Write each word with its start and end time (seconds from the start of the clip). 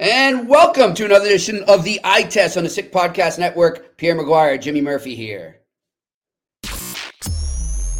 And 0.00 0.48
welcome 0.48 0.94
to 0.94 1.04
another 1.04 1.26
edition 1.26 1.62
of 1.64 1.84
the 1.84 2.00
Eye 2.02 2.22
Test 2.22 2.56
on 2.56 2.64
the 2.64 2.70
Sick 2.70 2.90
Podcast 2.90 3.38
Network. 3.38 3.98
Pierre 3.98 4.16
McGuire, 4.16 4.58
Jimmy 4.58 4.80
Murphy 4.80 5.14
here. 5.14 5.60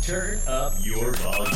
Turn 0.01 0.39
up 0.49 0.73
your 0.83 1.13
volume. 1.17 1.53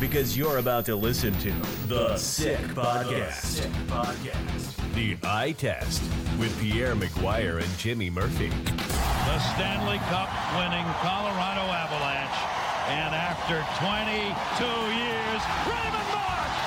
Because 0.00 0.38
you're 0.38 0.56
about 0.56 0.86
to 0.86 0.96
listen 0.96 1.34
to 1.40 1.52
The 1.86 2.16
Sick 2.16 2.58
Podcast. 2.68 3.32
Sick 3.34 3.70
Podcast. 3.88 4.94
The 4.94 5.18
Eye 5.22 5.52
Test 5.52 6.02
with 6.40 6.58
Pierre 6.58 6.94
McGuire 6.94 7.62
and 7.62 7.78
Jimmy 7.78 8.08
Murphy. 8.08 8.48
The 8.48 9.38
Stanley 9.52 9.98
Cup 10.08 10.30
winning 10.56 10.86
Colorado 11.02 11.60
Avalanche. 11.76 12.40
And 12.88 13.14
after 13.14 13.60
22 13.84 14.64
years, 14.96 15.42
Raymond 15.68 15.92
Marsh! 15.92 16.07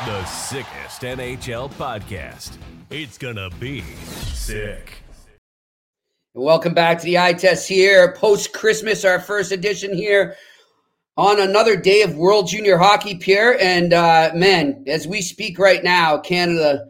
The 0.06 0.26
sickest 0.26 1.04
NHL 1.04 1.72
podcast. 1.74 2.58
It's 2.90 3.20
gonna 3.20 3.52
be 3.60 3.82
sick. 3.82 5.04
Welcome 6.34 6.74
back 6.74 6.98
to 6.98 7.06
the 7.06 7.20
Eye 7.20 7.34
Test 7.34 7.70
here, 7.70 8.12
post 8.14 8.52
Christmas, 8.52 9.06
our 9.06 9.20
first 9.20 9.52
edition 9.52 9.96
here 9.96 10.38
on 11.18 11.40
another 11.40 11.76
day 11.76 12.02
of 12.02 12.16
World 12.16 12.48
Junior 12.48 12.78
Hockey, 12.80 13.14
Pierre. 13.14 13.62
And 13.62 13.94
uh, 13.94 14.32
man, 14.34 14.84
as 14.88 15.08
we 15.08 15.22
speak 15.22 15.60
right 15.60 15.84
now, 15.84 16.18
Canada 16.18 16.88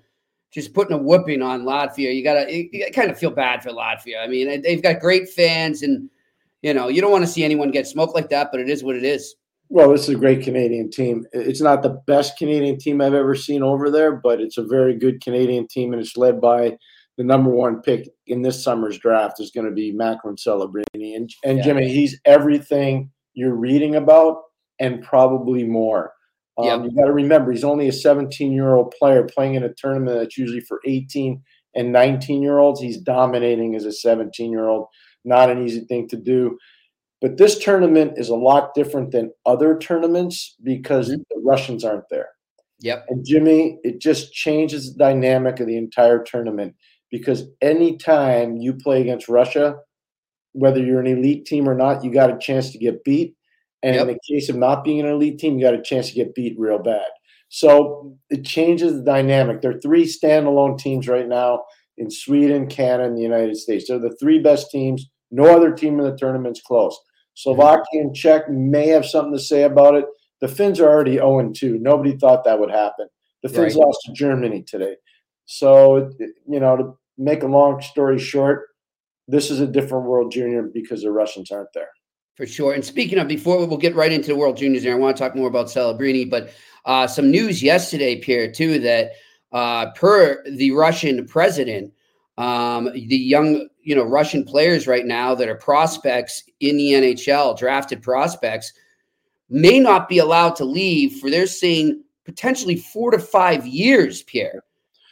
just 0.53 0.73
putting 0.73 0.95
a 0.95 0.97
whooping 0.97 1.41
on 1.41 1.63
Latvia. 1.63 2.15
You 2.15 2.23
gotta, 2.23 2.49
you, 2.49 2.89
kind 2.93 3.11
of 3.11 3.19
feel 3.19 3.31
bad 3.31 3.61
for 3.61 3.71
Latvia. 3.71 4.23
I 4.23 4.27
mean, 4.27 4.61
they've 4.61 4.81
got 4.81 5.01
great 5.01 5.27
fans, 5.27 5.81
and 5.81 6.09
you 6.61 6.73
know, 6.73 6.87
you 6.87 7.01
don't 7.01 7.11
want 7.11 7.25
to 7.25 7.31
see 7.31 7.43
anyone 7.43 7.71
get 7.71 7.87
smoked 7.87 8.15
like 8.15 8.29
that, 8.29 8.51
but 8.51 8.61
it 8.61 8.69
is 8.69 8.85
what 8.85 8.95
it 8.95 9.03
is. 9.03 9.35
Well, 9.73 9.89
this 9.89 10.01
is 10.01 10.15
a 10.15 10.19
great 10.19 10.43
Canadian 10.43 10.91
team. 10.91 11.25
It's 11.31 11.61
not 11.61 11.81
the 11.81 12.01
best 12.05 12.37
Canadian 12.37 12.77
team 12.77 12.99
I've 12.99 13.13
ever 13.13 13.35
seen 13.35 13.63
over 13.63 13.89
there, 13.89 14.11
but 14.11 14.41
it's 14.41 14.57
a 14.57 14.65
very 14.65 14.97
good 14.97 15.23
Canadian 15.23 15.65
team, 15.65 15.93
and 15.93 16.01
it's 16.01 16.17
led 16.17 16.41
by 16.41 16.77
the 17.17 17.23
number 17.23 17.49
one 17.49 17.81
pick 17.81 18.09
in 18.27 18.41
this 18.41 18.61
summer's 18.61 18.97
draft 18.97 19.39
is 19.39 19.49
going 19.51 19.65
to 19.65 19.71
be 19.71 19.93
Macklin 19.93 20.35
Celebrini. 20.35 21.15
And, 21.15 21.29
and 21.45 21.57
Yeah. 21.57 21.63
Jimmy, 21.63 21.87
he's 21.87 22.19
everything 22.25 23.11
you're 23.33 23.55
reading 23.55 23.95
about 23.95 24.41
and 24.79 25.01
probably 25.01 25.63
more. 25.63 26.11
Um, 26.57 26.65
Yeah. 26.65 26.83
You 26.83 26.91
got 26.91 27.05
to 27.05 27.13
remember, 27.13 27.53
he's 27.53 27.63
only 27.63 27.87
a 27.87 27.93
17 27.93 28.51
year 28.51 28.75
old 28.75 28.93
player 28.99 29.23
playing 29.23 29.55
in 29.55 29.63
a 29.63 29.73
tournament 29.73 30.19
that's 30.19 30.37
usually 30.37 30.59
for 30.61 30.81
18 30.85 31.41
and 31.75 31.93
19 31.93 32.41
year 32.41 32.59
olds. 32.59 32.81
He's 32.81 32.97
dominating 32.97 33.75
as 33.75 33.85
a 33.85 33.93
17 33.93 34.51
year 34.51 34.67
old. 34.67 34.87
Not 35.23 35.49
an 35.49 35.65
easy 35.65 35.81
thing 35.81 36.09
to 36.09 36.17
do. 36.17 36.57
But 37.21 37.37
this 37.37 37.59
tournament 37.59 38.13
is 38.17 38.29
a 38.29 38.35
lot 38.35 38.73
different 38.73 39.11
than 39.11 39.31
other 39.45 39.77
tournaments 39.77 40.55
because 40.63 41.09
Mhm. 41.11 41.23
the 41.29 41.39
Russians 41.43 41.85
aren't 41.85 42.09
there. 42.09 42.29
Yep. 42.79 43.05
And 43.09 43.23
Jimmy, 43.25 43.79
it 43.83 43.99
just 44.01 44.33
changes 44.33 44.91
the 44.91 44.97
dynamic 44.97 45.59
of 45.59 45.67
the 45.67 45.77
entire 45.77 46.23
tournament 46.23 46.75
because 47.11 47.47
anytime 47.61 48.57
you 48.57 48.73
play 48.73 49.01
against 49.01 49.29
Russia, 49.29 49.77
whether 50.53 50.79
you're 50.83 50.99
an 50.99 51.07
elite 51.07 51.45
team 51.45 51.69
or 51.69 51.75
not, 51.75 52.03
you 52.03 52.11
got 52.11 52.33
a 52.33 52.37
chance 52.39 52.71
to 52.71 52.79
get 52.79 53.03
beat. 53.03 53.35
And 53.83 53.95
Yep. 53.95 54.01
in 54.01 54.07
the 54.13 54.19
case 54.33 54.49
of 54.49 54.55
not 54.57 54.83
being 54.83 54.99
an 54.99 55.05
elite 55.05 55.37
team, 55.39 55.57
you 55.57 55.65
got 55.65 55.73
a 55.75 55.81
chance 55.81 56.09
to 56.09 56.15
get 56.15 56.33
beat 56.33 56.59
real 56.59 56.79
bad. 56.79 57.05
So 57.49 58.15
it 58.29 58.45
changes 58.45 58.93
the 58.93 59.03
dynamic. 59.03 59.61
There 59.61 59.71
are 59.71 59.79
three 59.79 60.05
standalone 60.05 60.77
teams 60.79 61.07
right 61.07 61.27
now 61.27 61.65
in 61.97 62.09
Sweden, 62.09 62.67
Canada, 62.67 63.09
and 63.09 63.17
the 63.17 63.21
United 63.21 63.57
States. 63.57 63.87
They're 63.87 63.99
the 63.99 64.15
three 64.19 64.39
best 64.39 64.71
teams. 64.71 65.09
No 65.29 65.45
other 65.45 65.71
team 65.71 65.99
in 65.99 66.05
the 66.05 66.15
tournament's 66.17 66.61
close. 66.61 66.97
Slovakia 67.33 68.01
and 68.01 68.15
Czech 68.15 68.49
may 68.49 68.87
have 68.87 69.05
something 69.05 69.33
to 69.33 69.39
say 69.39 69.63
about 69.63 69.95
it. 69.95 70.05
The 70.41 70.47
Finns 70.47 70.79
are 70.79 70.89
already 70.89 71.15
0 71.15 71.51
2. 71.53 71.77
Nobody 71.79 72.17
thought 72.17 72.43
that 72.43 72.59
would 72.59 72.71
happen. 72.71 73.07
The 73.43 73.49
Finns 73.49 73.75
Right. 73.75 73.85
lost 73.85 73.99
to 74.05 74.13
Germany 74.13 74.63
today. 74.63 74.95
So, 75.45 76.11
you 76.47 76.59
know, 76.59 76.77
to 76.77 76.97
make 77.17 77.43
a 77.43 77.47
long 77.47 77.81
story 77.81 78.19
short, 78.19 78.67
this 79.27 79.49
is 79.51 79.59
a 79.59 79.67
different 79.67 80.05
World 80.05 80.31
Junior 80.31 80.63
because 80.63 81.01
the 81.03 81.11
Russians 81.11 81.51
aren't 81.51 81.73
there. 81.73 81.89
For 82.35 82.45
sure. 82.45 82.73
And 82.73 82.83
speaking 82.83 83.19
of, 83.19 83.27
before 83.27 83.65
we'll 83.65 83.77
get 83.77 83.95
right 83.95 84.11
into 84.11 84.29
the 84.29 84.35
World 84.35 84.57
Juniors, 84.57 84.83
there, 84.83 84.93
I 84.95 84.97
want 84.97 85.17
to 85.17 85.23
talk 85.23 85.35
more 85.35 85.47
about 85.47 85.67
Celebrini, 85.67 86.29
but 86.29 86.51
uh, 86.85 87.05
some 87.05 87.29
news 87.29 87.61
yesterday, 87.61 88.15
Pierre, 88.15 88.51
too, 88.51 88.79
that 88.79 89.11
uh, 89.51 89.91
per 89.91 90.43
the 90.49 90.71
Russian 90.71 91.27
president, 91.27 91.93
um, 92.37 92.85
the 92.93 93.17
young, 93.17 93.67
you 93.83 93.95
know, 93.95 94.03
Russian 94.03 94.43
players 94.43 94.87
right 94.87 95.05
now 95.05 95.33
that 95.35 95.49
are 95.49 95.55
prospects 95.55 96.43
in 96.59 96.77
the 96.77 96.91
NHL, 96.91 97.57
drafted 97.57 98.01
prospects, 98.01 98.73
may 99.49 99.79
not 99.79 100.07
be 100.07 100.19
allowed 100.19 100.55
to 100.57 100.65
leave 100.65 101.19
for 101.19 101.29
they're 101.29 101.47
seeing 101.47 102.03
potentially 102.25 102.75
four 102.77 103.11
to 103.11 103.19
five 103.19 103.65
years, 103.65 104.23
Pierre. 104.23 104.63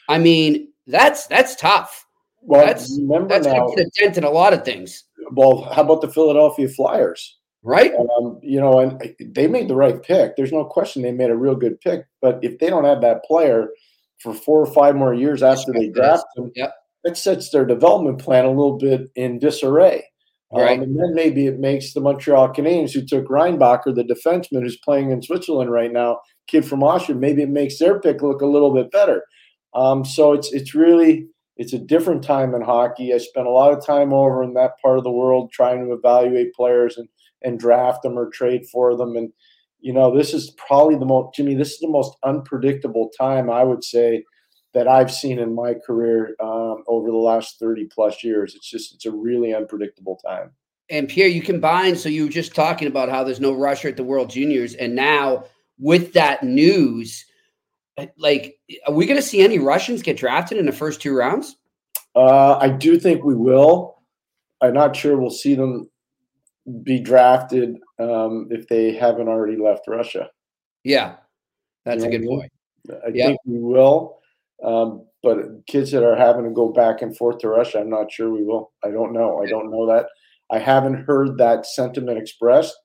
I 0.07 0.17
mean, 0.19 0.69
that's 0.87 1.27
that's 1.27 1.55
tough. 1.55 2.05
Well, 2.41 2.61
That's- 2.65 2.97
remember 2.99 3.27
That's 3.29 3.45
now, 3.47 3.53
going 3.65 3.77
to 3.77 3.83
put 3.83 3.85
a 3.85 3.89
dent 4.01 4.17
in 4.17 4.23
a 4.23 4.29
lot 4.29 4.53
of 4.53 4.63
things, 4.63 5.03
well, 5.33 5.63
how 5.73 5.81
about 5.83 6.01
the 6.01 6.07
Philadelphia 6.09 6.67
Flyers? 6.69 7.35
right? 7.61 7.91
Um, 7.93 8.39
you 8.41 8.57
know, 8.59 8.79
and 8.79 9.13
they 9.19 9.45
made 9.45 9.67
the 9.67 9.75
right 9.75 10.01
pick. 10.01 10.37
There's 10.37 10.53
no 10.53 10.63
question 10.63 11.01
they 11.01 11.11
made 11.11 11.29
a 11.29 11.35
real 11.35 11.55
good 11.55 11.79
pick. 11.81 12.05
But 12.21 12.39
if 12.41 12.57
they 12.57 12.69
don't 12.69 12.85
have 12.85 13.01
that 13.01 13.25
player 13.25 13.67
for 14.19 14.33
four 14.33 14.61
or 14.61 14.65
five 14.73 14.95
more 14.95 15.13
years 15.13 15.43
after 15.43 15.73
they 15.73 15.89
draft 15.89 16.23
him, 16.37 16.53
Yep. 16.55 16.73
That 17.03 17.17
sets 17.17 17.49
their 17.49 17.65
development 17.65 18.19
plan 18.19 18.45
a 18.45 18.49
little 18.49 18.77
bit 18.77 19.09
in 19.15 19.39
disarray. 19.39 20.03
Um, 20.51 20.61
and 20.61 20.99
then 20.99 21.13
maybe 21.13 21.45
it 21.45 21.59
makes 21.59 21.93
the 21.93 22.01
Montreal 22.01 22.49
Canadiens, 22.49 22.91
who 22.91 23.05
took 23.05 23.27
Reinbacher, 23.27 23.93
the 23.93 24.03
defenseman 24.03 24.63
who's 24.63 24.79
playing 24.79 25.11
in 25.11 25.21
Switzerland 25.21 25.71
right 25.71 25.93
now, 25.93 26.21
kid 26.47 26.65
from 26.65 26.83
Austria, 26.83 27.17
maybe 27.17 27.43
it 27.43 27.49
makes 27.49 27.77
their 27.77 27.99
pick 27.99 28.23
look 28.23 28.41
a 28.41 28.47
little 28.47 28.73
bit 28.73 28.91
better. 28.91 29.23
Um, 29.75 30.03
so 30.03 30.33
it's 30.33 30.51
it's 30.51 30.73
really 30.73 31.27
it's 31.57 31.73
a 31.73 31.79
different 31.79 32.23
time 32.23 32.55
in 32.55 32.61
hockey. 32.61 33.13
I 33.13 33.19
spent 33.19 33.45
a 33.45 33.51
lot 33.51 33.71
of 33.71 33.85
time 33.85 34.11
over 34.11 34.41
in 34.41 34.55
that 34.55 34.79
part 34.81 34.97
of 34.97 35.03
the 35.03 35.11
world 35.11 35.51
trying 35.51 35.85
to 35.85 35.93
evaluate 35.93 36.53
players 36.53 36.97
and 36.97 37.07
and 37.43 37.59
draft 37.59 38.01
them 38.01 38.17
or 38.17 38.29
trade 38.29 38.65
for 38.71 38.97
them. 38.97 39.15
And 39.15 39.31
you 39.79 39.93
know, 39.93 40.15
this 40.15 40.33
is 40.33 40.55
probably 40.57 40.95
the 40.95 41.05
most 41.05 41.35
Jimmy. 41.35 41.53
This 41.53 41.73
is 41.73 41.79
the 41.79 41.87
most 41.87 42.17
unpredictable 42.23 43.11
time 43.17 43.51
I 43.51 43.63
would 43.63 43.83
say 43.83 44.23
that 44.73 44.87
I've 44.87 45.11
seen 45.11 45.39
in 45.39 45.53
my 45.53 45.73
career 45.73 46.35
um, 46.39 46.83
over 46.87 47.09
the 47.09 47.17
last 47.17 47.59
thirty 47.59 47.85
plus 47.85 48.23
years. 48.23 48.55
It's 48.55 48.69
just 48.69 48.93
it's 48.93 49.05
a 49.05 49.11
really 49.11 49.53
unpredictable 49.53 50.17
time. 50.25 50.51
And 50.89 51.07
Pierre, 51.07 51.27
you 51.27 51.41
combine. 51.41 51.95
So 51.95 52.09
you 52.09 52.25
were 52.25 52.31
just 52.31 52.55
talking 52.55 52.87
about 52.87 53.09
how 53.09 53.23
there's 53.23 53.39
no 53.39 53.53
Russia 53.53 53.89
at 53.89 53.97
the 53.97 54.03
World 54.03 54.29
Juniors, 54.29 54.73
and 54.75 54.95
now 54.95 55.45
with 55.79 56.13
that 56.13 56.43
news, 56.43 57.25
uh, 57.97 58.07
like, 58.17 58.59
are 58.85 58.93
we 58.93 59.05
going 59.05 59.19
to 59.19 59.25
see 59.25 59.41
any 59.41 59.59
Russians 59.59 60.01
get 60.01 60.17
drafted 60.17 60.57
in 60.57 60.65
the 60.65 60.71
first 60.71 61.01
two 61.01 61.15
rounds? 61.15 61.55
Uh, 62.15 62.57
I 62.57 62.69
do 62.69 62.99
think 62.99 63.23
we 63.23 63.35
will. 63.35 64.01
I'm 64.61 64.73
not 64.73 64.95
sure 64.95 65.17
we'll 65.17 65.29
see 65.29 65.55
them 65.55 65.89
be 66.83 66.99
drafted 66.99 67.77
um, 67.97 68.47
if 68.51 68.67
they 68.67 68.93
haven't 68.93 69.27
already 69.27 69.55
left 69.57 69.87
Russia. 69.87 70.29
Yeah, 70.83 71.15
that's 71.85 72.03
a 72.03 72.07
You 72.07 72.11
know 72.11 72.17
good 72.17 72.25
I 72.25 72.27
mean? 72.27 72.39
point. 72.39 72.51
I 73.05 73.09
Yeah. 73.13 73.25
think 73.27 73.39
we 73.45 73.59
will. 73.59 74.18
Um, 74.63 75.05
but 75.23 75.37
kids 75.67 75.91
that 75.91 76.03
are 76.03 76.15
having 76.15 76.45
to 76.45 76.51
go 76.51 76.71
back 76.71 77.01
and 77.01 77.15
forth 77.15 77.39
to 77.39 77.49
Russia, 77.49 77.79
I'm 77.79 77.89
not 77.89 78.11
sure 78.11 78.29
we 78.29 78.43
will. 78.43 78.71
I 78.83 78.91
don't 78.91 79.13
know. 79.13 79.41
I 79.43 79.47
don't 79.47 79.71
know 79.71 79.87
that. 79.87 80.07
I 80.51 80.59
haven't 80.59 81.05
heard 81.05 81.37
that 81.37 81.65
sentiment 81.65 82.17
expressed, 82.17 82.75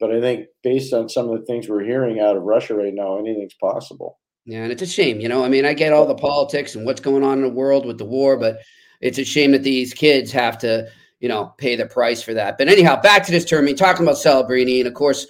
but 0.00 0.10
I 0.10 0.20
think 0.20 0.46
based 0.62 0.92
on 0.92 1.08
some 1.08 1.28
of 1.28 1.38
the 1.38 1.44
things 1.46 1.68
we're 1.68 1.84
hearing 1.84 2.20
out 2.20 2.36
of 2.36 2.42
Russia 2.42 2.74
right 2.74 2.94
now, 2.94 3.18
anything's 3.18 3.54
possible. 3.54 4.18
Yeah, 4.46 4.62
and 4.62 4.72
it's 4.72 4.82
a 4.82 4.86
shame, 4.86 5.20
you 5.20 5.28
know. 5.28 5.44
I 5.44 5.48
mean, 5.48 5.64
I 5.64 5.72
get 5.72 5.92
all 5.92 6.06
the 6.06 6.14
politics 6.14 6.74
and 6.74 6.84
what's 6.84 7.00
going 7.00 7.24
on 7.24 7.38
in 7.38 7.44
the 7.44 7.50
world 7.50 7.86
with 7.86 7.98
the 7.98 8.04
war, 8.04 8.36
but 8.36 8.58
it's 9.00 9.18
a 9.18 9.24
shame 9.24 9.52
that 9.52 9.62
these 9.62 9.94
kids 9.94 10.30
have 10.32 10.58
to, 10.58 10.86
you 11.20 11.28
know, 11.28 11.54
pay 11.58 11.76
the 11.76 11.86
price 11.86 12.22
for 12.22 12.34
that. 12.34 12.58
But 12.58 12.68
anyhow, 12.68 13.00
back 13.00 13.24
to 13.24 13.32
this 13.32 13.44
tournament, 13.44 13.78
talking 13.78 14.04
about 14.04 14.16
Celebrini, 14.16 14.78
and 14.80 14.88
of 14.88 14.94
course, 14.94 15.26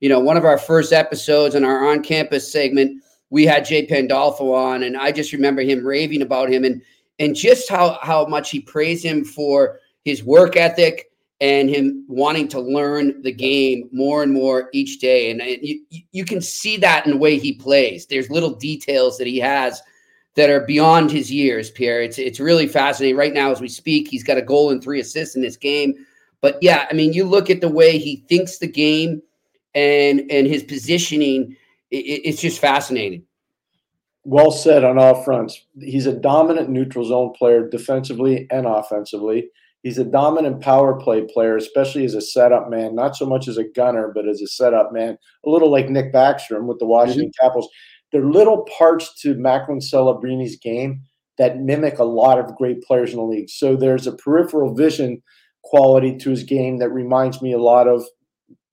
you 0.00 0.08
know, 0.08 0.18
one 0.18 0.36
of 0.36 0.44
our 0.44 0.58
first 0.58 0.92
episodes 0.92 1.54
in 1.54 1.64
our 1.64 1.88
on-campus 1.90 2.50
segment, 2.50 3.02
we 3.34 3.44
had 3.44 3.64
Jay 3.64 3.84
Pandolfo 3.84 4.52
on, 4.52 4.84
and 4.84 4.96
I 4.96 5.10
just 5.10 5.32
remember 5.32 5.60
him 5.60 5.84
raving 5.84 6.22
about 6.22 6.48
him 6.48 6.62
and 6.62 6.80
and 7.18 7.34
just 7.34 7.68
how 7.68 7.98
how 8.00 8.26
much 8.26 8.48
he 8.48 8.60
praised 8.60 9.04
him 9.04 9.24
for 9.24 9.80
his 10.04 10.22
work 10.22 10.56
ethic 10.56 11.10
and 11.40 11.68
him 11.68 12.04
wanting 12.06 12.46
to 12.46 12.60
learn 12.60 13.20
the 13.22 13.32
game 13.32 13.88
more 13.90 14.22
and 14.22 14.32
more 14.32 14.70
each 14.72 15.00
day. 15.00 15.32
And, 15.32 15.40
and 15.40 15.58
you, 15.62 15.80
you 16.12 16.24
can 16.24 16.40
see 16.40 16.76
that 16.76 17.06
in 17.06 17.10
the 17.10 17.18
way 17.18 17.36
he 17.36 17.52
plays. 17.52 18.06
There's 18.06 18.30
little 18.30 18.54
details 18.54 19.18
that 19.18 19.26
he 19.26 19.40
has 19.40 19.82
that 20.36 20.48
are 20.48 20.60
beyond 20.60 21.10
his 21.10 21.28
years, 21.28 21.72
Pierre. 21.72 22.02
It's 22.02 22.20
it's 22.20 22.38
really 22.38 22.68
fascinating. 22.68 23.16
Right 23.16 23.34
now, 23.34 23.50
as 23.50 23.60
we 23.60 23.68
speak, 23.68 24.06
he's 24.06 24.22
got 24.22 24.38
a 24.38 24.42
goal 24.42 24.70
and 24.70 24.80
three 24.80 25.00
assists 25.00 25.34
in 25.34 25.42
this 25.42 25.56
game. 25.56 26.06
But 26.40 26.56
yeah, 26.62 26.86
I 26.88 26.94
mean, 26.94 27.12
you 27.12 27.24
look 27.24 27.50
at 27.50 27.60
the 27.60 27.68
way 27.68 27.98
he 27.98 28.24
thinks 28.28 28.58
the 28.58 28.68
game 28.68 29.22
and 29.74 30.20
and 30.30 30.46
his 30.46 30.62
positioning, 30.62 31.56
it, 31.96 32.22
it's 32.28 32.40
just 32.40 32.60
fascinating. 32.60 33.24
Well 34.24 34.50
said 34.50 34.84
on 34.84 34.98
all 34.98 35.22
fronts. 35.22 35.66
He's 35.78 36.06
a 36.06 36.12
dominant 36.12 36.70
neutral 36.70 37.04
zone 37.04 37.32
player 37.36 37.68
defensively 37.68 38.46
and 38.50 38.66
offensively. 38.66 39.50
He's 39.82 39.98
a 39.98 40.04
dominant 40.04 40.62
power 40.62 40.98
play 40.98 41.22
player, 41.22 41.58
especially 41.58 42.06
as 42.06 42.14
a 42.14 42.22
setup 42.22 42.70
man, 42.70 42.94
not 42.94 43.16
so 43.16 43.26
much 43.26 43.48
as 43.48 43.58
a 43.58 43.68
gunner, 43.76 44.10
but 44.14 44.26
as 44.26 44.40
a 44.40 44.46
setup 44.46 44.94
man, 44.94 45.18
a 45.44 45.50
little 45.50 45.70
like 45.70 45.90
Nick 45.90 46.10
Backstrom 46.10 46.64
with 46.64 46.78
the 46.78 46.86
Washington 46.86 47.26
mm-hmm. 47.26 47.44
Capitals. 47.44 47.68
They're 48.10 48.24
little 48.24 48.66
parts 48.78 49.20
to 49.20 49.34
Macklin 49.34 49.80
Celebrini's 49.80 50.56
game 50.56 51.02
that 51.36 51.58
mimic 51.60 51.98
a 51.98 52.04
lot 52.04 52.38
of 52.38 52.56
great 52.56 52.82
players 52.82 53.10
in 53.10 53.16
the 53.16 53.24
league. 53.24 53.50
So 53.50 53.76
there's 53.76 54.06
a 54.06 54.12
peripheral 54.12 54.74
vision 54.74 55.22
quality 55.64 56.16
to 56.18 56.30
his 56.30 56.44
game 56.44 56.78
that 56.78 56.90
reminds 56.90 57.42
me 57.42 57.52
a 57.52 57.58
lot 57.58 57.86
of 57.86 58.04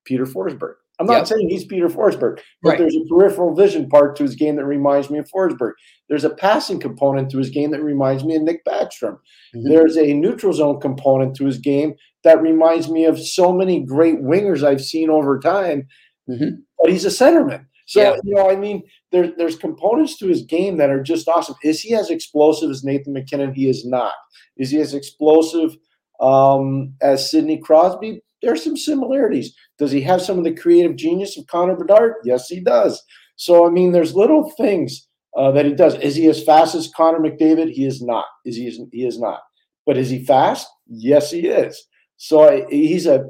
Peter 0.04 0.24
Forsberg. 0.24 0.74
I'm 0.98 1.06
not 1.06 1.18
yep. 1.18 1.26
saying 1.26 1.48
he's 1.48 1.64
Peter 1.64 1.88
Forsberg, 1.88 2.40
but 2.62 2.70
right. 2.70 2.78
there's 2.78 2.94
a 2.94 3.08
peripheral 3.08 3.54
vision 3.54 3.88
part 3.88 4.14
to 4.16 4.22
his 4.22 4.36
game 4.36 4.56
that 4.56 4.66
reminds 4.66 5.10
me 5.10 5.18
of 5.18 5.28
Forsberg. 5.30 5.72
There's 6.08 6.24
a 6.24 6.30
passing 6.30 6.78
component 6.78 7.30
to 7.30 7.38
his 7.38 7.50
game 7.50 7.70
that 7.70 7.82
reminds 7.82 8.24
me 8.24 8.36
of 8.36 8.42
Nick 8.42 8.64
Backstrom. 8.64 9.18
Mm-hmm. 9.54 9.68
There's 9.68 9.96
a 9.96 10.12
neutral 10.12 10.52
zone 10.52 10.80
component 10.80 11.34
to 11.36 11.46
his 11.46 11.58
game 11.58 11.94
that 12.24 12.42
reminds 12.42 12.88
me 12.88 13.04
of 13.04 13.18
so 13.18 13.52
many 13.52 13.80
great 13.80 14.20
wingers 14.20 14.62
I've 14.62 14.84
seen 14.84 15.10
over 15.10 15.40
time. 15.40 15.88
Mm-hmm. 16.28 16.60
But 16.78 16.90
he's 16.92 17.04
a 17.04 17.08
centerman. 17.08 17.66
So, 17.86 18.00
yeah. 18.00 18.16
you 18.22 18.34
know, 18.34 18.50
I 18.50 18.56
mean, 18.56 18.82
there, 19.10 19.32
there's 19.36 19.56
components 19.56 20.16
to 20.18 20.28
his 20.28 20.42
game 20.42 20.76
that 20.76 20.90
are 20.90 21.02
just 21.02 21.28
awesome. 21.28 21.56
Is 21.64 21.80
he 21.80 21.94
as 21.94 22.10
explosive 22.10 22.70
as 22.70 22.84
Nathan 22.84 23.12
MacKinnon? 23.12 23.54
He 23.54 23.68
is 23.68 23.84
not. 23.84 24.14
Is 24.56 24.70
he 24.70 24.78
as 24.78 24.94
explosive 24.94 25.76
um, 26.20 26.94
as 27.00 27.30
Sidney 27.30 27.58
Crosby? 27.58 28.22
There 28.42 28.52
are 28.52 28.56
some 28.56 28.76
similarities. 28.76 29.54
Does 29.78 29.92
he 29.92 30.00
have 30.02 30.20
some 30.20 30.38
of 30.38 30.44
the 30.44 30.54
creative 30.54 30.96
genius 30.96 31.38
of 31.38 31.46
Connor 31.46 31.76
Bedard? 31.76 32.14
Yes, 32.24 32.48
he 32.48 32.60
does. 32.60 33.02
So, 33.36 33.66
I 33.66 33.70
mean, 33.70 33.92
there's 33.92 34.14
little 34.14 34.50
things 34.50 35.08
uh, 35.36 35.50
that 35.52 35.64
he 35.64 35.72
does. 35.72 35.94
Is 35.96 36.16
he 36.16 36.26
as 36.28 36.44
fast 36.44 36.74
as 36.74 36.90
Connor 36.94 37.18
McDavid? 37.18 37.70
He 37.70 37.86
is 37.86 38.02
not. 38.02 38.26
Is 38.44 38.56
he? 38.56 38.70
He 38.92 39.06
is 39.06 39.18
not. 39.18 39.40
But 39.86 39.96
is 39.96 40.10
he 40.10 40.24
fast? 40.24 40.68
Yes, 40.86 41.30
he 41.30 41.48
is. 41.48 41.82
So 42.16 42.48
I, 42.48 42.66
he's 42.68 43.06
a 43.06 43.24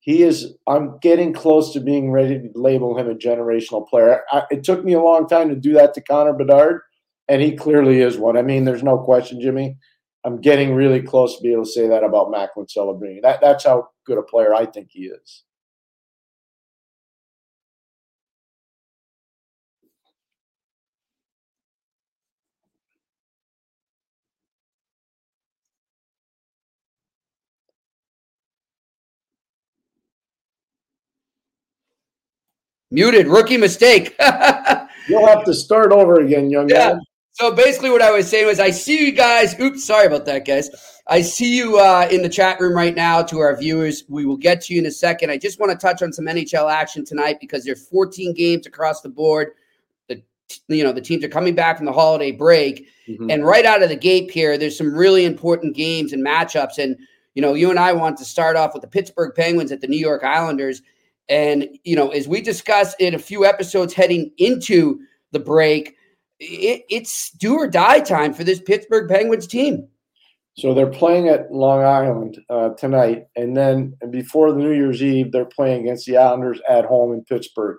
he 0.00 0.22
is. 0.22 0.54
I'm 0.66 0.98
getting 1.00 1.32
close 1.32 1.72
to 1.72 1.80
being 1.80 2.10
ready 2.10 2.38
to 2.38 2.48
label 2.54 2.98
him 2.98 3.10
a 3.10 3.14
generational 3.14 3.86
player. 3.88 4.22
I, 4.32 4.44
it 4.50 4.64
took 4.64 4.84
me 4.84 4.94
a 4.94 5.02
long 5.02 5.28
time 5.28 5.48
to 5.48 5.54
do 5.56 5.72
that 5.74 5.94
to 5.94 6.02
Connor 6.02 6.32
Bedard, 6.32 6.80
and 7.28 7.42
he 7.42 7.56
clearly 7.56 8.00
is 8.00 8.16
one. 8.16 8.36
I 8.36 8.42
mean, 8.42 8.64
there's 8.64 8.82
no 8.82 8.98
question, 8.98 9.40
Jimmy. 9.40 9.76
I'm 10.28 10.42
getting 10.42 10.74
really 10.74 11.00
close 11.00 11.38
to 11.38 11.42
be 11.42 11.52
able 11.54 11.64
to 11.64 11.70
say 11.70 11.88
that 11.88 12.04
about 12.04 12.30
Macklin 12.30 12.66
Celebrini. 12.66 13.22
That 13.22 13.40
that's 13.40 13.64
how 13.64 13.88
good 14.04 14.18
a 14.18 14.22
player 14.22 14.54
I 14.54 14.66
think 14.66 14.88
he 14.90 15.04
is. 15.04 15.44
Muted, 32.90 33.28
rookie 33.28 33.56
mistake. 33.56 34.14
You'll 35.08 35.26
have 35.26 35.44
to 35.44 35.54
start 35.54 35.90
over 35.90 36.20
again, 36.20 36.50
young 36.50 36.68
yeah. 36.68 36.88
man. 36.88 37.00
So 37.38 37.52
basically, 37.52 37.90
what 37.90 38.02
I 38.02 38.10
was 38.10 38.28
saying 38.28 38.46
was, 38.46 38.58
I 38.58 38.70
see 38.70 38.98
you 38.98 39.12
guys. 39.12 39.58
Oops, 39.60 39.84
sorry 39.84 40.06
about 40.06 40.24
that, 40.24 40.44
guys. 40.44 40.68
I 41.06 41.22
see 41.22 41.56
you 41.56 41.78
uh, 41.78 42.08
in 42.10 42.22
the 42.22 42.28
chat 42.28 42.58
room 42.58 42.74
right 42.74 42.96
now. 42.96 43.22
To 43.22 43.38
our 43.38 43.56
viewers, 43.56 44.02
we 44.08 44.26
will 44.26 44.36
get 44.36 44.60
to 44.62 44.74
you 44.74 44.80
in 44.80 44.86
a 44.86 44.90
second. 44.90 45.30
I 45.30 45.38
just 45.38 45.60
want 45.60 45.70
to 45.70 45.78
touch 45.78 46.02
on 46.02 46.12
some 46.12 46.24
NHL 46.24 46.68
action 46.68 47.04
tonight 47.04 47.38
because 47.40 47.64
there's 47.64 47.86
14 47.86 48.34
games 48.34 48.66
across 48.66 49.02
the 49.02 49.08
board. 49.08 49.52
The 50.08 50.20
you 50.66 50.82
know 50.82 50.90
the 50.90 51.00
teams 51.00 51.22
are 51.22 51.28
coming 51.28 51.54
back 51.54 51.76
from 51.76 51.86
the 51.86 51.92
holiday 51.92 52.32
break, 52.32 52.88
mm-hmm. 53.06 53.30
and 53.30 53.46
right 53.46 53.64
out 53.64 53.84
of 53.84 53.88
the 53.88 53.96
gate 53.96 54.32
here, 54.32 54.58
there's 54.58 54.76
some 54.76 54.92
really 54.92 55.24
important 55.24 55.76
games 55.76 56.12
and 56.12 56.26
matchups. 56.26 56.78
And 56.78 56.96
you 57.34 57.42
know, 57.42 57.54
you 57.54 57.70
and 57.70 57.78
I 57.78 57.92
want 57.92 58.16
to 58.16 58.24
start 58.24 58.56
off 58.56 58.74
with 58.74 58.82
the 58.82 58.88
Pittsburgh 58.88 59.32
Penguins 59.36 59.70
at 59.70 59.80
the 59.80 59.86
New 59.86 59.96
York 59.96 60.24
Islanders. 60.24 60.82
And, 61.28 61.68
you 61.84 61.94
know, 61.94 62.08
as 62.08 62.26
we 62.26 62.40
discussed 62.40 62.96
in 62.98 63.14
a 63.14 63.18
few 63.18 63.44
episodes 63.44 63.94
heading 63.94 64.32
into 64.38 64.98
the 65.30 65.38
break, 65.38 65.94
it, 66.40 66.84
it's 66.88 67.30
do 67.30 67.54
or 67.54 67.68
die 67.68 68.00
time 68.00 68.32
for 68.32 68.44
this 68.44 68.60
Pittsburgh 68.60 69.08
Penguins 69.08 69.46
team. 69.46 69.88
So 70.56 70.74
they're 70.74 70.88
playing 70.88 71.28
at 71.28 71.52
Long 71.52 71.84
Island 71.84 72.40
uh, 72.50 72.70
tonight. 72.70 73.26
And 73.36 73.56
then 73.56 73.94
before 74.10 74.50
the 74.50 74.58
New 74.58 74.72
Year's 74.72 75.02
Eve, 75.02 75.30
they're 75.30 75.44
playing 75.44 75.82
against 75.82 76.04
the 76.06 76.16
Islanders 76.16 76.60
at 76.68 76.84
home 76.84 77.12
in 77.12 77.24
Pittsburgh. 77.24 77.78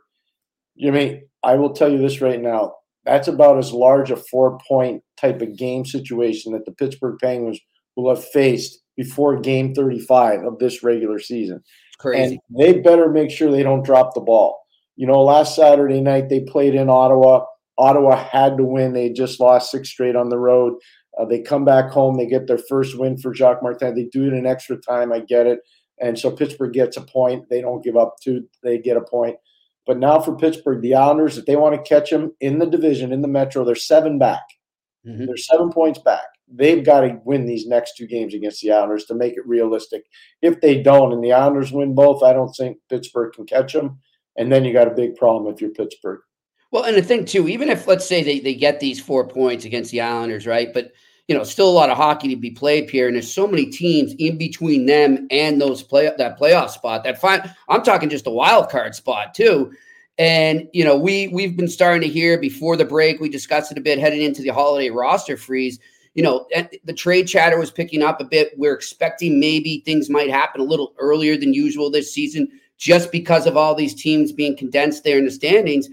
You 0.75 0.94
mean, 0.94 1.23
I 1.44 1.56
will 1.56 1.73
tell 1.73 1.91
you 1.91 1.97
this 1.97 2.21
right 2.21 2.41
now. 2.41 2.75
That's 3.03 3.27
about 3.27 3.57
as 3.57 3.73
large 3.73 4.11
a 4.11 4.15
four 4.15 4.57
point 4.65 5.03
type 5.17 5.41
of 5.41 5.57
game 5.57 5.83
situation 5.83 6.53
that 6.53 6.63
the 6.65 6.71
Pittsburgh 6.71 7.17
Penguins 7.21 7.59
will 7.97 8.15
have 8.15 8.23
faced 8.23 8.79
before 8.95 9.39
game 9.39 9.73
35 9.73 10.45
of 10.45 10.59
this 10.59 10.81
regular 10.83 11.19
season. 11.19 11.61
Crazy. 12.00 12.39
And 12.50 12.57
they 12.57 12.79
better 12.79 13.09
make 13.09 13.29
sure 13.29 13.51
they 13.51 13.63
don't 13.63 13.85
drop 13.85 14.13
the 14.13 14.21
ball. 14.21 14.57
You 14.95 15.07
know, 15.07 15.21
last 15.21 15.56
Saturday 15.56 16.01
night 16.01 16.29
they 16.29 16.41
played 16.41 16.75
in 16.75 16.89
Ottawa. 16.89 17.45
Ottawa 17.79 18.15
had 18.15 18.57
to 18.57 18.63
win. 18.63 18.93
They 18.93 19.09
just 19.09 19.39
lost 19.39 19.71
six 19.71 19.89
straight 19.89 20.15
on 20.15 20.29
the 20.29 20.37
road. 20.37 20.75
Uh, 21.18 21.25
they 21.25 21.42
come 21.42 21.65
back 21.65 21.92
home. 21.92 22.18
They 22.18 22.27
get 22.27 22.47
their 22.47 22.59
first 22.59 22.99
win 22.99 23.18
for 23.18 23.33
Jacques 23.33 23.63
Martin. 23.63 23.95
They 23.95 24.06
do 24.06 24.27
it 24.27 24.33
in 24.33 24.45
extra 24.45 24.77
time. 24.77 25.11
I 25.11 25.19
get 25.19 25.47
it. 25.47 25.59
And 26.01 26.18
so 26.18 26.31
Pittsburgh 26.31 26.73
gets 26.73 26.97
a 26.97 27.01
point. 27.01 27.49
They 27.49 27.61
don't 27.61 27.83
give 27.83 27.97
up 27.97 28.15
two. 28.21 28.47
They 28.63 28.77
get 28.77 28.97
a 28.97 29.01
point. 29.01 29.37
But 29.85 29.97
now 29.97 30.19
for 30.19 30.37
Pittsburgh, 30.37 30.81
the 30.81 30.95
Islanders, 30.95 31.37
if 31.37 31.45
they 31.45 31.56
want 31.56 31.75
to 31.75 31.89
catch 31.89 32.11
them 32.11 32.33
in 32.39 32.59
the 32.59 32.65
division, 32.65 33.11
in 33.11 33.21
the 33.21 33.27
Metro, 33.27 33.65
they're 33.65 33.75
seven 33.75 34.19
back. 34.19 34.44
Mm-hmm. 35.06 35.25
They're 35.25 35.37
seven 35.37 35.71
points 35.71 35.99
back 35.99 36.27
they've 36.51 36.83
got 36.83 37.01
to 37.01 37.19
win 37.23 37.45
these 37.45 37.68
next 37.68 37.95
two 37.95 38.07
games 38.07 38.33
against 38.33 38.61
the 38.61 38.71
Islanders 38.71 39.06
to 39.06 39.13
make 39.13 39.33
it 39.33 39.47
realistic. 39.47 40.06
If 40.42 40.61
they 40.61 40.81
don't, 40.81 41.13
and 41.13 41.23
the 41.23 41.33
Islanders 41.33 41.71
win 41.71 41.94
both, 41.94 42.23
I 42.23 42.33
don't 42.33 42.54
think 42.54 42.77
Pittsburgh 42.89 43.33
can 43.33 43.45
catch 43.45 43.73
them. 43.73 43.99
And 44.37 44.51
then 44.51 44.65
you 44.65 44.73
got 44.73 44.87
a 44.87 44.95
big 44.95 45.15
problem 45.15 45.54
if 45.54 45.61
you're 45.61 45.71
Pittsburgh. 45.71 46.21
Well, 46.71 46.83
and 46.83 46.95
the 46.95 47.02
thing 47.02 47.26
too, 47.26 47.47
even 47.47 47.69
if 47.69 47.88
let's 47.88 48.07
say 48.07 48.23
they, 48.23 48.40
they 48.40 48.54
get 48.54 48.80
these 48.80 49.02
four 49.02 49.28
points 49.28 49.66
against 49.66 49.92
the 49.92 50.02
Islanders, 50.02 50.45
right? 50.45 50.73
But 50.73 50.94
you 51.28 51.35
know, 51.35 51.44
still 51.44 51.69
a 51.69 51.71
lot 51.71 51.90
of 51.90 51.97
hockey 51.97 52.28
to 52.30 52.35
be 52.35 52.52
played 52.52 52.90
here, 52.90 53.07
and 53.07 53.16
there's 53.16 53.31
so 53.31 53.47
many 53.47 53.68
teams 53.68 54.14
in 54.18 54.38
between 54.38 54.88
them 54.88 55.28
and 55.30 55.61
those 55.61 55.83
play 55.83 56.11
that 56.18 56.40
playoff 56.40 56.71
spot. 56.71 57.04
That 57.04 57.21
fine, 57.21 57.54
I'm 57.68 57.83
talking 57.83 58.09
just 58.09 58.28
a 58.28 58.31
wild 58.31 58.69
card 58.69 58.95
spot 58.95 59.33
too. 59.33 59.71
And 60.18 60.68
you 60.73 60.83
know, 60.83 60.97
we 60.97 61.28
we've 61.30 61.56
been 61.56 61.68
starting 61.68 62.02
to 62.02 62.07
hear 62.07 62.40
before 62.40 62.76
the 62.78 62.85
break. 62.85 63.19
We 63.19 63.30
discussed 63.30 63.71
it 63.71 63.78
a 63.78 63.81
bit 63.81 63.99
heading 63.99 64.21
into 64.21 64.42
the 64.42 64.49
holiday 64.49 64.90
roster 64.90 65.38
freeze 65.38 65.80
you 66.16 66.23
know, 66.23 66.47
the 66.83 66.94
trade 66.94 67.28
chatter 67.28 67.57
was 67.57 67.71
picking 67.71 68.02
up 68.02 68.19
a 68.19 68.26
bit. 68.26 68.52
We're 68.57 68.73
expecting 68.73 69.40
maybe 69.40 69.81
things 69.85 70.09
might 70.09 70.30
happen 70.30 70.59
a 70.59 70.66
little 70.66 70.94
earlier 70.97 71.38
than 71.38 71.54
usual 71.54 71.90
this 71.90 72.14
season 72.14 72.49
just 72.78 73.11
because 73.11 73.45
of 73.45 73.56
all 73.56 73.76
these 73.76 73.94
teams 73.94 74.31
being 74.31 74.57
condensed 74.57 75.04
there 75.04 75.18
in 75.18 75.26
the 75.26 75.31
standings. 75.31 75.88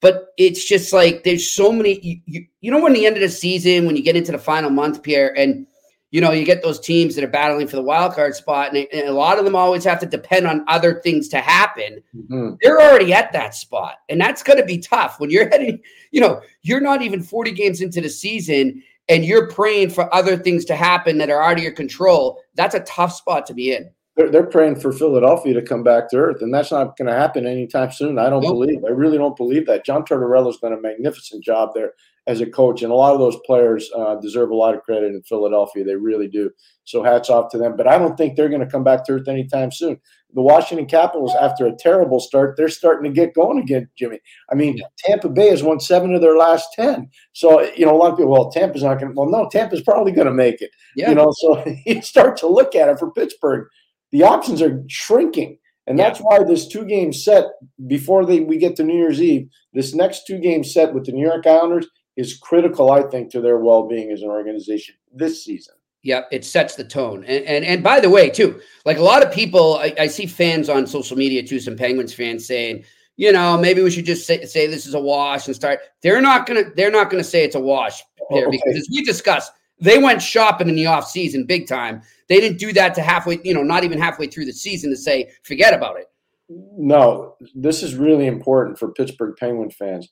But 0.00 0.28
it's 0.38 0.64
just 0.64 0.92
like 0.92 1.24
there's 1.24 1.50
so 1.50 1.72
many. 1.72 2.00
You, 2.00 2.20
you, 2.26 2.46
you 2.60 2.70
know, 2.70 2.80
when 2.80 2.94
the 2.94 3.06
end 3.06 3.16
of 3.16 3.22
the 3.22 3.28
season, 3.28 3.86
when 3.86 3.96
you 3.96 4.02
get 4.02 4.16
into 4.16 4.32
the 4.32 4.38
final 4.38 4.70
month, 4.70 5.02
Pierre, 5.02 5.36
and 5.36 5.66
you 6.10 6.20
know, 6.20 6.32
you 6.32 6.44
get 6.44 6.62
those 6.62 6.80
teams 6.80 7.14
that 7.14 7.22
are 7.22 7.28
battling 7.28 7.68
for 7.68 7.76
the 7.76 7.82
wild 7.82 8.14
card 8.14 8.34
spot, 8.34 8.74
and, 8.74 8.86
and 8.92 9.08
a 9.08 9.12
lot 9.12 9.38
of 9.38 9.44
them 9.44 9.54
always 9.54 9.84
have 9.84 10.00
to 10.00 10.06
depend 10.06 10.46
on 10.46 10.64
other 10.66 11.00
things 11.02 11.28
to 11.28 11.40
happen. 11.40 12.02
Mm-hmm. 12.16 12.54
They're 12.60 12.80
already 12.80 13.12
at 13.12 13.32
that 13.32 13.54
spot, 13.54 13.96
and 14.08 14.20
that's 14.20 14.42
going 14.42 14.58
to 14.58 14.64
be 14.64 14.78
tough 14.78 15.20
when 15.20 15.30
you're 15.30 15.48
heading. 15.50 15.80
You 16.10 16.20
know, 16.20 16.42
you're 16.62 16.80
not 16.80 17.02
even 17.02 17.22
40 17.22 17.52
games 17.52 17.80
into 17.80 18.00
the 18.00 18.08
season, 18.08 18.82
and 19.08 19.24
you're 19.24 19.48
praying 19.48 19.90
for 19.90 20.12
other 20.14 20.36
things 20.36 20.64
to 20.66 20.76
happen 20.76 21.18
that 21.18 21.30
are 21.30 21.42
out 21.42 21.58
of 21.58 21.62
your 21.62 21.72
control, 21.72 22.40
that's 22.54 22.74
a 22.74 22.80
tough 22.80 23.12
spot 23.12 23.44
to 23.46 23.54
be 23.54 23.74
in. 23.74 23.90
They're, 24.20 24.30
they're 24.30 24.46
praying 24.46 24.78
for 24.78 24.92
Philadelphia 24.92 25.54
to 25.54 25.62
come 25.62 25.82
back 25.82 26.10
to 26.10 26.18
earth, 26.18 26.42
and 26.42 26.52
that's 26.52 26.70
not 26.70 26.96
going 26.98 27.08
to 27.08 27.14
happen 27.14 27.46
anytime 27.46 27.90
soon. 27.90 28.18
I 28.18 28.28
don't 28.28 28.42
nope. 28.42 28.52
believe. 28.52 28.84
I 28.84 28.90
really 28.90 29.16
don't 29.16 29.36
believe 29.36 29.66
that. 29.66 29.86
John 29.86 30.04
Tortorella's 30.04 30.58
done 30.58 30.74
a 30.74 30.80
magnificent 30.80 31.42
job 31.42 31.70
there 31.74 31.92
as 32.26 32.42
a 32.42 32.46
coach, 32.46 32.82
and 32.82 32.92
a 32.92 32.94
lot 32.94 33.14
of 33.14 33.18
those 33.18 33.38
players 33.46 33.90
uh, 33.96 34.16
deserve 34.16 34.50
a 34.50 34.54
lot 34.54 34.74
of 34.74 34.82
credit 34.82 35.14
in 35.14 35.22
Philadelphia. 35.22 35.84
They 35.84 35.96
really 35.96 36.28
do. 36.28 36.50
So 36.84 37.02
hats 37.02 37.30
off 37.30 37.50
to 37.52 37.58
them. 37.58 37.76
But 37.76 37.86
I 37.86 37.96
don't 37.96 38.16
think 38.16 38.36
they're 38.36 38.50
going 38.50 38.60
to 38.60 38.66
come 38.66 38.84
back 38.84 39.04
to 39.06 39.12
earth 39.12 39.28
anytime 39.28 39.72
soon. 39.72 39.98
The 40.34 40.42
Washington 40.42 40.86
Capitals, 40.86 41.34
after 41.40 41.66
a 41.66 41.74
terrible 41.74 42.20
start, 42.20 42.56
they're 42.56 42.68
starting 42.68 43.10
to 43.10 43.14
get 43.14 43.34
going 43.34 43.58
again, 43.58 43.88
Jimmy. 43.96 44.20
I 44.50 44.54
mean, 44.54 44.76
yeah. 44.76 44.84
Tampa 44.98 45.28
Bay 45.30 45.48
has 45.48 45.62
won 45.62 45.80
seven 45.80 46.14
of 46.14 46.20
their 46.20 46.36
last 46.36 46.68
ten. 46.74 47.08
So 47.32 47.62
you 47.74 47.86
know, 47.86 47.96
a 47.96 47.98
lot 47.98 48.12
of 48.12 48.18
people, 48.18 48.32
well, 48.32 48.50
Tampa's 48.50 48.82
not 48.82 49.00
going. 49.00 49.12
to– 49.12 49.14
Well, 49.18 49.30
no, 49.30 49.48
Tampa's 49.48 49.82
probably 49.82 50.12
going 50.12 50.28
to 50.28 50.34
make 50.34 50.60
it. 50.60 50.70
Yeah. 50.94 51.08
You 51.08 51.14
know, 51.14 51.32
so 51.32 51.64
you 51.86 52.02
start 52.02 52.36
to 52.38 52.46
look 52.46 52.74
at 52.74 52.90
it 52.90 52.98
for 52.98 53.10
Pittsburgh. 53.12 53.66
The 54.12 54.22
options 54.22 54.60
are 54.62 54.82
shrinking. 54.88 55.58
And 55.86 55.98
yeah. 55.98 56.04
that's 56.04 56.20
why 56.20 56.42
this 56.44 56.68
two 56.68 56.84
game 56.84 57.12
set 57.12 57.46
before 57.86 58.24
they, 58.24 58.40
we 58.40 58.58
get 58.58 58.76
to 58.76 58.84
New 58.84 58.96
Year's 58.96 59.20
Eve, 59.20 59.48
this 59.72 59.94
next 59.94 60.26
two 60.26 60.38
game 60.38 60.62
set 60.62 60.94
with 60.94 61.06
the 61.06 61.12
New 61.12 61.26
York 61.26 61.46
Islanders 61.46 61.86
is 62.16 62.38
critical, 62.38 62.92
I 62.92 63.02
think, 63.02 63.30
to 63.32 63.40
their 63.40 63.58
well 63.58 63.88
being 63.88 64.10
as 64.10 64.22
an 64.22 64.28
organization 64.28 64.94
this 65.12 65.44
season. 65.44 65.74
Yeah, 66.02 66.22
it 66.30 66.44
sets 66.44 66.76
the 66.76 66.84
tone. 66.84 67.24
And, 67.24 67.44
and 67.44 67.64
and 67.64 67.82
by 67.82 68.00
the 68.00 68.08
way, 68.08 68.30
too, 68.30 68.60
like 68.86 68.96
a 68.98 69.02
lot 69.02 69.22
of 69.22 69.32
people, 69.32 69.76
I, 69.76 69.94
I 69.98 70.06
see 70.06 70.26
fans 70.26 70.68
on 70.68 70.86
social 70.86 71.16
media 71.16 71.42
too, 71.42 71.60
some 71.60 71.76
Penguins 71.76 72.14
fans 72.14 72.46
saying, 72.46 72.84
you 73.16 73.32
know, 73.32 73.58
maybe 73.58 73.82
we 73.82 73.90
should 73.90 74.06
just 74.06 74.26
say, 74.26 74.44
say 74.46 74.66
this 74.66 74.86
is 74.86 74.94
a 74.94 75.00
wash 75.00 75.46
and 75.46 75.54
start. 75.54 75.80
They're 76.02 76.22
not 76.22 76.46
gonna 76.46 76.64
they're 76.74 76.90
not 76.90 77.10
gonna 77.10 77.24
say 77.24 77.44
it's 77.44 77.56
a 77.56 77.60
wash 77.60 78.02
there 78.30 78.44
oh, 78.44 78.48
okay. 78.48 78.58
because 78.58 78.78
as 78.78 78.88
we 78.90 79.02
discussed, 79.02 79.52
they 79.80 79.98
went 79.98 80.22
shopping 80.22 80.68
in 80.68 80.76
the 80.76 80.86
off 80.86 81.08
season 81.08 81.44
big 81.44 81.66
time. 81.66 82.02
They 82.28 82.40
didn't 82.40 82.58
do 82.58 82.72
that 82.74 82.94
to 82.94 83.02
halfway, 83.02 83.40
you 83.44 83.54
know, 83.54 83.62
not 83.62 83.84
even 83.84 83.98
halfway 83.98 84.26
through 84.26 84.46
the 84.46 84.52
season 84.52 84.90
to 84.90 84.96
say 84.96 85.30
forget 85.42 85.74
about 85.74 85.98
it. 85.98 86.06
No, 86.48 87.36
this 87.54 87.82
is 87.82 87.94
really 87.94 88.26
important 88.26 88.78
for 88.78 88.92
Pittsburgh 88.92 89.36
Penguin 89.36 89.70
fans 89.70 90.08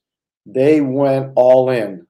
they 0.48 0.80
went 0.80 1.32
all 1.36 1.70
in 1.70 2.06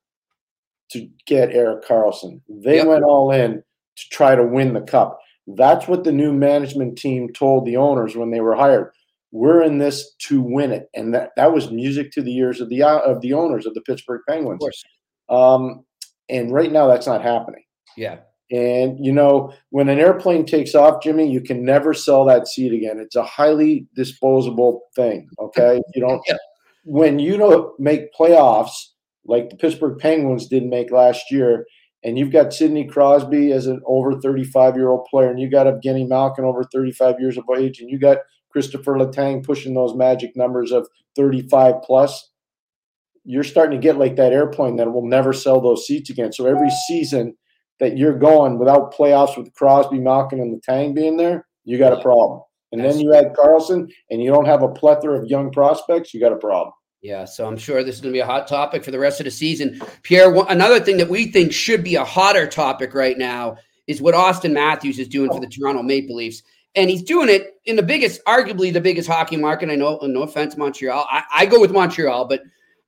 to 0.93 1.09
get 1.27 1.53
Erik 1.53 1.85
Karlsson. 1.85 2.41
They 2.49 2.77
yep. 2.77 2.87
went 2.87 3.05
all 3.05 3.33
in 3.33 3.63
to 3.97 4.09
try 4.11 4.35
to 4.35 4.45
win 4.45 4.73
the 4.73 4.81
cup. 4.81 5.19
That's 5.47 5.89
what 5.89 6.05
the 6.05 6.13
new 6.13 6.33
management 6.33 6.99
team 6.99 7.33
told 7.33 7.67
the 7.67 7.77
owners 7.77 8.17
when 8.17 8.31
they 8.31 8.41
were 8.41 8.55
hired. 8.55 8.93
We're 9.33 9.63
in 9.63 9.79
this 9.79 10.15
to 10.29 10.41
win 10.41 10.73
it, 10.73 10.89
and 10.95 11.13
that, 11.15 11.31
that 11.37 11.53
was 11.53 11.71
music 11.71 12.13
to 12.13 12.23
the 12.23 12.35
ears 12.37 12.61
of 12.61 12.71
the 12.71 12.83
of 12.83 13.21
the 13.21 13.35
owners 13.35 13.67
of 13.67 13.75
the 13.75 13.83
Pittsburgh 13.83 14.23
Penguins. 14.27 14.65
Um, 15.29 15.85
and 16.29 16.53
right 16.53 16.73
now, 16.73 16.87
that's 16.87 17.07
not 17.07 17.23
happening. 17.23 17.63
Yeah. 17.97 18.19
And 18.51 19.05
you 19.05 19.13
know, 19.13 19.53
when 19.71 19.89
an 19.89 19.99
airplane 19.99 20.47
takes 20.47 20.75
off, 20.75 21.03
Jimmy, 21.03 21.31
you 21.31 21.43
can 21.43 21.65
never 21.65 21.93
sell 21.93 22.25
that 22.25 22.49
seat 22.49 22.73
again. 22.73 22.99
It's 22.99 23.17
a 23.17 23.23
highly 23.23 23.87
disposable 23.95 24.83
thing. 24.97 25.29
Okay, 25.39 25.83
you 25.95 26.01
don't 26.01 26.23
yeah 26.27 26.37
when 26.89 27.19
you 27.19 27.37
don't 27.37 27.79
make 27.79 28.15
playoffs 28.15 28.73
like 29.27 29.51
the 29.51 29.57
Pittsburgh 29.57 29.99
Penguins 29.99 30.49
didn't 30.49 30.71
make 30.71 30.91
last 30.91 31.31
year, 31.31 31.67
and 32.03 32.19
you've 32.19 32.33
got 32.33 32.55
Sidney 32.55 32.87
Crosby 32.87 33.53
as 33.53 33.67
an 33.67 33.83
over 33.85 34.19
35 34.19 34.75
year 34.75 34.89
old 34.89 35.05
player, 35.05 35.29
and 35.29 35.39
you 35.39 35.51
got 35.51 35.67
Evgeny 35.67 36.09
Malkin 36.09 36.47
over 36.47 36.65
35 36.65 37.21
years 37.21 37.37
of 37.37 37.45
age, 37.59 37.81
and 37.81 37.91
you 37.91 37.99
got 37.99 38.19
Kristopher 38.57 38.97
Letang 38.97 39.45
pushing 39.45 39.75
those 39.75 39.95
magic 39.95 40.35
numbers 40.35 40.73
of 40.73 40.89
35 41.15 41.83
plus, 41.83 42.31
you're 43.29 43.45
starting 43.45 43.79
to 43.79 43.83
get 43.83 43.99
like 43.99 44.17
that 44.17 44.33
airplane 44.33 44.77
that 44.77 44.91
will 44.91 45.07
never 45.07 45.35
sell 45.35 45.61
those 45.61 45.87
seats 45.87 46.09
again. 46.09 46.33
So 46.33 46.47
every 46.47 46.71
season 46.89 47.37
that 47.79 47.99
you're 47.99 48.19
going 48.19 48.59
without 48.59 48.95
playoffs 48.95 49.37
with 49.37 49.53
Crosby, 49.53 49.99
Malkin, 49.99 50.41
and 50.41 50.59
Letang 50.59 50.95
being 50.95 51.19
there, 51.19 51.47
you 51.65 51.77
got 51.77 51.93
a 51.93 52.01
problem. 52.01 52.41
And 52.73 52.83
then 52.83 52.99
you 52.99 53.15
add 53.15 53.35
Karlsson, 53.35 53.91
and 54.11 54.23
you 54.23 54.31
don't 54.31 54.47
have 54.47 54.63
a 54.63 54.69
plethora 54.69 55.19
of 55.19 55.27
young 55.27 55.51
prospects, 55.51 56.15
you 56.15 56.21
got 56.21 56.33
a 56.33 56.37
problem. 56.37 56.73
Yeah, 57.03 57.27
so 57.27 57.47
I'm 57.47 57.59
sure 57.59 57.85
this 57.85 57.97
is 57.97 58.01
going 58.01 58.13
to 58.13 58.17
be 58.17 58.21
a 58.21 58.27
hot 58.27 58.49
topic 58.49 58.83
for 58.83 58.93
the 58.93 58.99
rest 58.99 59.21
of 59.21 59.25
the 59.25 59.31
season. 59.31 59.79
Pierre, 60.03 60.35
another 60.49 60.81
thing 60.81 60.97
that 60.97 61.11
we 61.11 61.27
think 61.27 61.53
should 61.53 61.85
be 61.85 61.97
a 61.97 62.05
hotter 62.05 62.47
topic 62.47 62.95
right 62.95 63.17
now 63.19 63.57
is 63.87 64.01
what 64.01 64.15
Auston 64.15 64.53
Matthews 64.53 64.99
is 64.99 65.07
doing 65.07 65.31
for 65.31 65.41
the 65.41 65.47
Toronto 65.47 65.83
Maple 65.83 66.17
Leafs. 66.17 66.43
And 66.75 66.89
he's 66.89 67.03
doing 67.03 67.29
it 67.29 67.57
in 67.67 67.77
the 67.77 67.83
biggest, 67.83 68.25
arguably 68.25 68.73
the 68.73 68.81
biggest 68.81 69.09
hockey 69.09 69.37
market. 69.37 69.71
I 69.71 69.75
know, 69.75 69.99
no 70.03 70.23
offense, 70.23 70.57
Montreal. 70.57 71.07
I, 71.11 71.23
I 71.35 71.47
go 71.47 71.61
with 71.61 71.73
Montreal, 71.73 72.27
but 72.27 72.43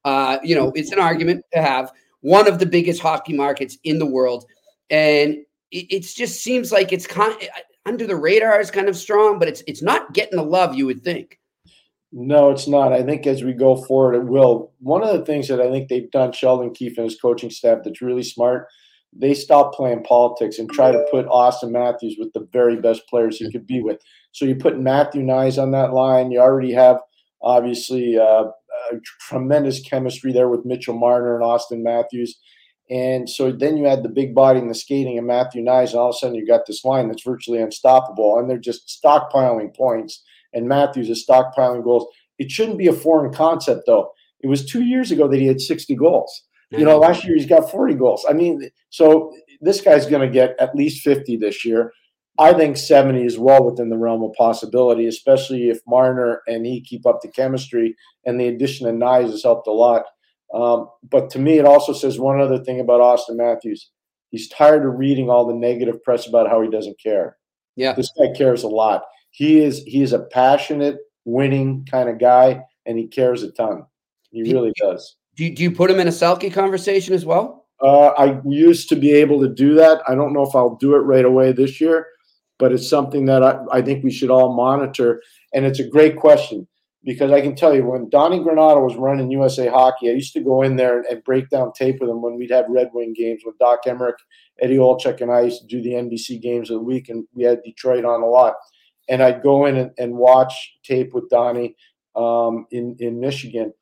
uh, 0.04 0.38
you 0.42 0.54
know, 0.54 0.73
it's 0.75 0.92
an 0.92 0.99
argument 0.99 1.45
to 1.52 1.61
have 1.62 1.90
one 2.21 2.49
of 2.49 2.59
the 2.59 2.66
biggest 2.66 3.00
hockey 3.00 3.33
markets 3.33 3.78
in 3.85 3.99
the 3.99 4.07
world. 4.07 4.45
And 4.90 5.37
it, 5.71 5.87
it 5.90 6.00
just 6.02 6.42
seems 6.42 6.73
like 6.73 6.92
it's 6.92 7.07
kind 7.07 7.33
of, 7.33 7.49
under 7.87 8.07
the 8.07 8.16
radar 8.16 8.61
is 8.61 8.71
kind 8.71 8.88
of 8.88 8.97
strong, 8.97 9.38
but 9.38 9.49
it's 9.49 9.62
it's 9.66 9.83
not 9.83 10.12
getting 10.12 10.37
the 10.37 10.45
love 10.45 10.75
you 10.75 10.87
would 10.87 11.02
think. 11.02 11.38
No, 12.12 12.50
it's 12.50 12.66
not. 12.66 12.92
I 12.92 13.02
think 13.02 13.26
as 13.26 13.45
we 13.45 13.52
go 13.52 13.76
forward, 13.85 14.14
it 14.16 14.25
will. 14.25 14.73
One 14.80 15.02
of 15.02 15.16
the 15.16 15.25
things 15.25 15.47
that 15.49 15.61
I 15.61 15.71
think 15.71 15.88
they've 15.88 16.11
done, 16.11 16.33
Sheldon 16.33 16.75
Keefe 16.75 16.99
and 16.99 17.04
his 17.04 17.21
coaching 17.21 17.50
staff, 17.50 17.78
that's 17.85 18.02
really 18.02 18.25
smart, 18.25 18.66
they 19.12 19.33
stop 19.33 19.73
playing 19.75 20.02
politics 20.02 20.59
and 20.59 20.71
try 20.71 20.90
to 20.90 21.07
put 21.11 21.26
Auston 21.26 21.71
Matthews 21.71 22.16
with 22.19 22.33
the 22.33 22.49
very 22.52 22.76
best 22.80 23.02
players 23.09 23.38
he 23.38 23.50
could 23.50 23.66
be 23.66 23.80
with. 23.80 24.00
So 24.33 24.45
you 24.45 24.57
put 24.57 24.78
Matthew 24.78 25.23
Knies 25.23 25.61
on 25.61 25.71
that 25.71 25.92
line. 25.92 26.30
You 26.33 26.40
already 26.40 26.73
have, 26.73 26.99
obviously, 27.42 28.19
uh, 28.19 28.45
tremendous 29.29 29.81
chemistry 29.81 30.33
there 30.33 30.49
with 30.49 30.65
Mitchell 30.65 30.99
Marner 30.99 31.35
and 31.35 31.45
Auston 31.45 31.83
Matthews. 31.83 32.39
And 32.91 33.31
so 33.31 33.53
then 33.53 33.77
you 33.77 33.87
add 33.87 34.03
the 34.03 34.09
big 34.09 34.35
body 34.35 34.59
and 34.59 34.69
the 34.69 34.75
skating 34.75 35.17
and 35.17 35.27
Matthew 35.27 35.62
Knies, 35.62 35.91
and 35.91 36.00
all 36.00 36.09
of 36.09 36.17
a 36.17 36.19
sudden 36.19 36.35
you 36.35 36.47
got 36.47 36.67
this 36.67 36.85
line 36.85 37.09
that's 37.09 37.23
virtually 37.23 37.61
unstoppable. 37.61 38.39
And 38.39 38.50
they're 38.50 38.59
just 38.59 39.00
stockpiling 39.03 39.75
points 39.75 40.23
and 40.53 40.69
Matthews 40.69 41.09
is 41.09 41.25
stockpiling 41.29 41.85
goals. 41.85 42.07
It 42.39 42.50
shouldn't 42.50 42.79
be 42.79 42.89
a 42.89 42.93
foreign 42.93 43.33
concept, 43.33 43.83
though. 43.87 44.11
It 44.41 44.49
was 44.49 44.65
two 44.65 44.83
years 44.83 45.11
ago 45.11 45.29
that 45.29 45.39
he 45.39 45.47
had 45.47 45.61
60 45.61 45.95
goals. 45.97 46.43
You 46.71 46.85
know, 46.85 46.99
last 46.99 47.25
year 47.25 47.35
he's 47.35 47.47
got 47.47 47.69
40 47.69 47.95
goals. 47.95 48.25
I 48.29 48.33
mean, 48.33 48.71
so 48.91 49.33
this 49.61 49.81
guy's 49.81 50.07
going 50.07 50.23
to 50.23 50.33
get 50.33 50.55
at 50.61 50.75
least 50.75 51.03
50 51.03 51.37
this 51.37 51.65
year. 51.65 51.93
I 52.40 52.54
think 52.54 52.76
70 52.76 53.25
is 53.25 53.38
well 53.38 53.64
within 53.64 53.90
the 53.90 53.99
realm 53.99 54.23
of 54.23 54.32
possibility, 54.32 55.06
especially 55.06 55.68
if 55.68 55.80
Marner 55.87 56.42
and 56.47 56.66
he 56.66 56.80
keep 56.80 57.06
up 57.06 57.20
the 57.23 57.28
chemistry. 57.28 57.94
And 58.25 58.40
the 58.40 58.49
addition 58.49 58.88
of 58.88 58.94
Knies 58.97 59.30
has 59.30 59.42
helped 59.42 59.68
a 59.68 59.73
lot. 59.73 60.04
Um, 60.52 60.88
but 61.09 61.30
to 61.30 61.38
me, 61.38 61.59
it 61.59 61.64
also 61.64 61.92
says 61.92 62.18
one 62.18 62.40
other 62.40 62.64
thing 62.64 62.80
about 62.80 63.00
Auston 63.00 63.37
Matthews. 63.37 63.90
He's 64.30 64.49
tired 64.49 64.85
of 64.85 64.99
reading 64.99 65.30
all 65.30 65.47
the 65.47 65.54
negative 65.54 66.02
press 66.02 66.26
about 66.26 66.49
how 66.49 66.61
he 66.62 66.68
doesn't 66.68 67.00
care. 67.00 67.37
Yeah. 67.76 67.92
This 67.92 68.11
guy 68.18 68.32
cares 68.37 68.62
a 68.62 68.68
lot 68.68 69.02
he 69.30 69.59
is 69.59 69.82
he 69.85 70.02
is 70.02 70.12
a 70.12 70.20
passionate, 70.20 70.99
winning 71.25 71.87
kind 71.90 72.09
of 72.09 72.18
guy, 72.18 72.62
and 72.87 72.99
he 72.99 73.06
cares 73.06 73.42
a 73.42 73.52
ton. 73.52 73.85
He 74.30 74.42
really 74.42 74.73
does. 74.76 75.16
Do 75.37 75.44
you, 75.44 75.54
do 75.54 75.62
you 75.62 75.70
put 75.70 75.90
him 75.90 75.99
in 75.99 76.06
a 76.06 76.12
Selke 76.12 76.52
conversation 76.52 77.14
as 77.14 77.25
well? 77.25 77.66
Uh, 77.80 78.09
I 78.09 78.40
used 78.44 78.88
to 78.90 78.97
be 78.97 79.12
able 79.12 79.40
to 79.40 79.49
do 79.49 79.75
that. 79.75 80.02
I 80.06 80.14
don't 80.14 80.32
know 80.32 80.42
if 80.42 80.54
I'll 80.54 80.76
do 80.76 80.94
it 80.94 81.00
right 81.00 81.25
away 81.25 81.52
this 81.52 81.80
year, 81.80 82.06
but 82.61 82.73
it's 82.73 82.88
something 82.88 83.25
that 83.25 83.43
I, 83.43 83.59
I 83.73 83.83
think 83.83 84.05
we 84.05 84.12
should 84.12 84.31
all 84.31 84.55
monitor. 84.55 85.21
And 85.52 85.64
it's 85.64 85.81
a 85.81 85.88
great 85.88 86.17
question 86.17 86.69
because 87.02 87.33
I 87.33 87.40
can 87.40 87.57
tell 87.57 87.75
you 87.75 87.85
when 87.85 88.09
Donnie 88.11 88.38
Granato 88.38 88.85
was 88.85 88.95
running 88.95 89.31
USA 89.33 89.69
Hockey, 89.69 90.11
I 90.11 90.12
used 90.12 90.35
to 90.35 90.45
go 90.45 90.62
in 90.62 90.76
there 90.76 91.02
and 91.11 91.25
break 91.25 91.49
down 91.49 91.73
tape 91.73 91.97
with 92.00 92.11
him 92.11 92.23
when 92.23 92.37
we'd 92.37 92.52
have 92.52 92.67
Red 92.69 92.90
Wing 92.93 93.14
games 93.17 93.43
with 93.45 93.59
Doc 93.59 93.81
Emrick, 93.87 94.14
Eddie 94.61 94.76
Olczyk, 94.76 95.21
and 95.21 95.33
I 95.33 95.40
used 95.40 95.62
to 95.62 95.67
do 95.67 95.83
the 95.83 95.95
NBC 95.95 96.40
games 96.40 96.71
of 96.71 96.75
the 96.75 96.85
week, 96.85 97.09
and 97.09 97.26
we 97.35 97.43
had 97.43 97.62
Detroit 97.64 98.05
on 98.05 98.23
a 98.23 98.26
lot 98.26 98.55
and 99.11 99.23
I'd 99.23 99.43
go 99.43 99.67
in 99.67 99.76
and, 99.76 99.90
and 99.99 100.17
watch 100.17 100.79
tape 100.85 101.12
with 101.12 101.29
Donnie 101.29 101.75
um, 102.17 102.67
in 102.71 102.97
in 103.00 103.21
Michigan. 103.21 103.75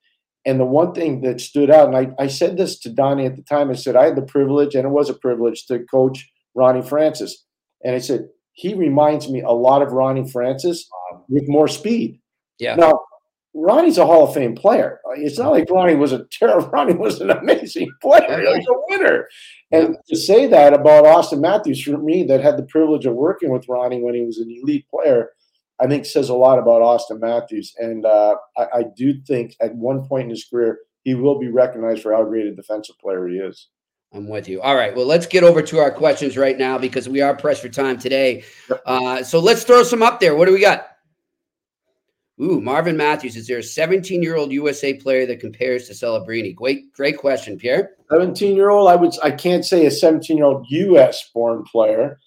And 0.44 0.58
the 0.58 0.64
one 0.64 0.94
thing 0.94 1.20
that 1.20 1.40
stood 1.40 1.70
out, 1.70 1.88
and 1.88 1.96
I, 1.96 2.24
I 2.24 2.26
said 2.28 2.56
this 2.56 2.78
to 2.80 2.90
Donnie 2.90 3.26
at 3.26 3.36
the 3.36 3.42
time, 3.42 3.70
I 3.70 3.74
said 3.74 3.96
I 3.96 4.06
had 4.06 4.16
the 4.16 4.22
privilege, 4.22 4.74
and 4.74 4.86
it 4.86 4.90
was 4.90 5.10
a 5.10 5.14
privilege 5.14 5.66
to 5.66 5.84
coach 5.90 6.26
Ronnie 6.54 6.82
Francis. 6.82 7.44
And 7.84 7.94
I 7.94 7.98
said 7.98 8.28
he 8.58 8.74
reminds 8.74 9.28
me 9.28 9.40
a 9.40 9.52
lot 9.52 9.82
of 9.82 9.92
Ronnie 9.92 10.28
Francis 10.28 10.88
with 11.28 11.44
more 11.46 11.68
speed. 11.68 12.20
Yeah. 12.58 12.74
Now 12.74 13.00
Ronnie's 13.54 13.98
a 13.98 14.04
Hall 14.04 14.26
of 14.26 14.34
Fame 14.34 14.56
player. 14.56 15.00
It's 15.16 15.38
not 15.38 15.52
like 15.52 15.70
Ronnie 15.70 15.94
was 15.94 16.10
a 16.10 16.24
terrible. 16.32 16.68
Ronnie 16.72 16.94
was 16.94 17.20
an 17.20 17.30
amazing 17.30 17.88
player. 18.02 18.40
He 18.40 18.46
was 18.46 18.66
a 18.66 18.96
winner. 18.96 19.28
And 19.70 19.96
to 20.08 20.16
say 20.16 20.48
that 20.48 20.74
about 20.74 21.04
Auston 21.04 21.40
Matthews, 21.40 21.82
for 21.82 21.98
me, 21.98 22.24
that 22.24 22.42
had 22.42 22.56
the 22.56 22.64
privilege 22.64 23.06
of 23.06 23.14
working 23.14 23.50
with 23.50 23.68
Ronnie 23.68 24.02
when 24.02 24.14
he 24.14 24.24
was 24.24 24.38
an 24.38 24.50
elite 24.50 24.86
player, 24.90 25.30
I 25.78 25.86
think 25.86 26.04
says 26.04 26.28
a 26.28 26.34
lot 26.34 26.58
about 26.58 26.82
Auston 26.82 27.20
Matthews. 27.20 27.74
And 27.78 28.04
uh, 28.04 28.36
I, 28.56 28.66
I, 28.74 28.84
do 28.96 29.20
think 29.22 29.54
at 29.60 29.76
one 29.76 30.04
point 30.08 30.24
in 30.24 30.30
his 30.30 30.44
career, 30.44 30.78
he 31.04 31.14
will 31.14 31.38
be 31.38 31.48
recognized 31.48 32.02
for 32.02 32.12
how 32.12 32.24
great 32.24 32.46
a 32.46 32.54
defensive 32.54 32.98
player 32.98 33.28
he 33.28 33.36
is. 33.36 33.68
I'm 34.12 34.26
with 34.26 34.48
you. 34.48 34.62
All 34.62 34.74
right. 34.74 34.94
Well, 34.94 35.06
let's 35.06 35.26
get 35.26 35.44
over 35.44 35.60
to 35.60 35.78
our 35.78 35.90
questions 35.90 36.36
right 36.36 36.56
now 36.56 36.78
because 36.78 37.08
we 37.08 37.20
are 37.20 37.36
pressed 37.36 37.60
for 37.60 37.68
time 37.68 37.98
today. 37.98 38.44
Uh, 38.86 39.22
so 39.22 39.38
let's 39.38 39.64
throw 39.64 39.82
some 39.82 40.02
up 40.02 40.18
there. 40.18 40.34
What 40.34 40.46
do 40.46 40.54
we 40.54 40.60
got? 40.60 40.88
Ooh, 42.40 42.60
Marvin 42.60 42.96
Matthews. 42.96 43.36
Is 43.36 43.46
there 43.46 43.58
a 43.58 43.62
17 43.62 44.22
year 44.22 44.36
old 44.36 44.52
USA 44.52 44.94
player 44.94 45.26
that 45.26 45.40
compares 45.40 45.88
to 45.88 45.92
Celebrini? 45.92 46.54
Great, 46.54 46.92
great 46.92 47.18
question, 47.18 47.58
Pierre. 47.58 47.96
17 48.10 48.56
year 48.56 48.70
old. 48.70 48.88
I 48.88 48.96
would. 48.96 49.12
I 49.22 49.30
can't 49.30 49.64
say 49.64 49.86
a 49.86 49.90
17 49.90 50.36
year 50.36 50.46
old 50.46 50.64
US 50.68 51.30
born 51.34 51.64
player. 51.64 52.18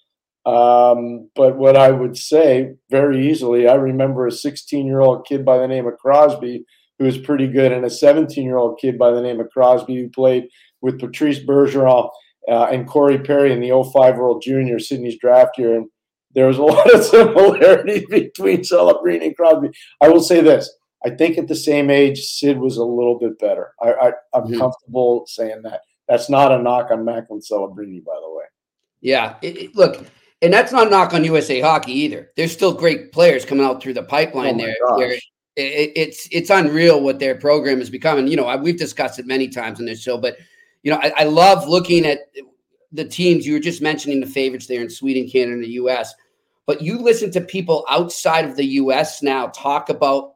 Um, 0.44 1.30
but 1.34 1.56
what 1.56 1.76
I 1.76 1.90
would 1.90 2.16
say 2.16 2.74
very 2.90 3.28
easily, 3.28 3.68
I 3.68 3.74
remember 3.74 4.26
a 4.26 4.32
16 4.32 4.86
year 4.86 5.00
old 5.00 5.26
kid 5.26 5.44
by 5.44 5.58
the 5.58 5.68
name 5.68 5.86
of 5.86 5.98
Crosby 5.98 6.64
who 6.98 7.06
was 7.06 7.18
pretty 7.18 7.48
good, 7.48 7.72
and 7.72 7.84
a 7.84 7.90
17 7.90 8.44
year 8.44 8.58
old 8.58 8.78
kid 8.78 8.98
by 8.98 9.10
the 9.10 9.20
name 9.20 9.40
of 9.40 9.50
Crosby 9.50 9.96
who 9.96 10.08
played 10.10 10.48
with 10.82 11.00
Patrice 11.00 11.38
Bergeron 11.38 12.10
uh, 12.48 12.64
and 12.64 12.86
Corey 12.86 13.18
Perry 13.18 13.52
in 13.52 13.60
the 13.60 13.70
05 13.70 14.18
World 14.18 14.42
Junior, 14.42 14.78
Sidney's 14.78 15.18
draft 15.18 15.56
year. 15.58 15.76
And 15.76 15.88
there 16.34 16.48
was 16.48 16.58
a 16.58 16.62
lot 16.62 16.94
of 16.94 17.04
similarities 17.04 18.04
between 18.06 18.60
Celebrini 18.60 19.26
and 19.26 19.36
Crosby. 19.36 19.70
I 20.00 20.08
will 20.08 20.22
say 20.22 20.40
this. 20.40 20.70
I 21.04 21.10
think 21.10 21.36
at 21.36 21.48
the 21.48 21.56
same 21.56 21.90
age, 21.90 22.20
Sid 22.20 22.58
was 22.58 22.76
a 22.76 22.84
little 22.84 23.18
bit 23.18 23.38
better. 23.38 23.72
I, 23.80 23.92
I, 23.92 24.06
am 24.06 24.44
mm-hmm. 24.44 24.58
comfortable 24.58 25.24
saying 25.26 25.62
that. 25.62 25.80
That's 26.08 26.28
not 26.28 26.52
a 26.52 26.62
knock 26.62 26.90
on 26.90 27.04
Macklin 27.04 27.40
Celebrini, 27.40 28.04
by 28.04 28.14
the 28.20 28.30
way. 28.30 28.44
Yeah. 29.00 29.36
It, 29.42 29.56
it, 29.56 29.76
look, 29.76 30.04
and 30.42 30.52
that's 30.52 30.72
not 30.72 30.88
a 30.88 30.90
knock 30.90 31.14
on 31.14 31.24
USA 31.24 31.60
Hockey 31.60 31.92
either. 31.92 32.30
There's 32.36 32.52
still 32.52 32.72
great 32.72 33.12
players 33.12 33.44
coming 33.44 33.64
out 33.64 33.82
through 33.82 33.94
the 33.94 34.02
pipeline 34.02 34.60
oh 34.60 34.98
there. 34.98 35.12
It, 35.54 35.92
it's 35.94 36.28
it's 36.32 36.50
unreal 36.50 37.02
what 37.02 37.18
their 37.18 37.34
program 37.34 37.78
has 37.78 37.90
become, 37.90 38.18
and 38.18 38.28
you 38.28 38.36
know 38.36 38.56
we've 38.56 38.78
discussed 38.78 39.18
it 39.18 39.26
many 39.26 39.48
times 39.48 39.78
on 39.80 39.86
this 39.86 40.02
show. 40.02 40.16
But 40.16 40.38
you 40.82 40.92
know 40.92 40.98
I, 41.02 41.12
I 41.18 41.24
love 41.24 41.68
looking 41.68 42.06
at 42.06 42.20
the 42.92 43.04
teams 43.04 43.46
you 43.46 43.54
were 43.54 43.60
just 43.60 43.82
mentioning 43.82 44.20
the 44.20 44.26
favorites 44.26 44.66
there 44.66 44.82
in 44.82 44.90
Sweden, 44.90 45.28
Canada, 45.28 45.54
and 45.54 45.64
the 45.64 45.70
U.S. 45.70 46.14
But 46.66 46.82
you 46.82 46.98
listen 46.98 47.30
to 47.32 47.40
people 47.40 47.84
outside 47.88 48.44
of 48.44 48.56
the 48.56 48.64
U.S. 48.64 49.22
now 49.22 49.48
talk 49.48 49.88
about 49.88 50.34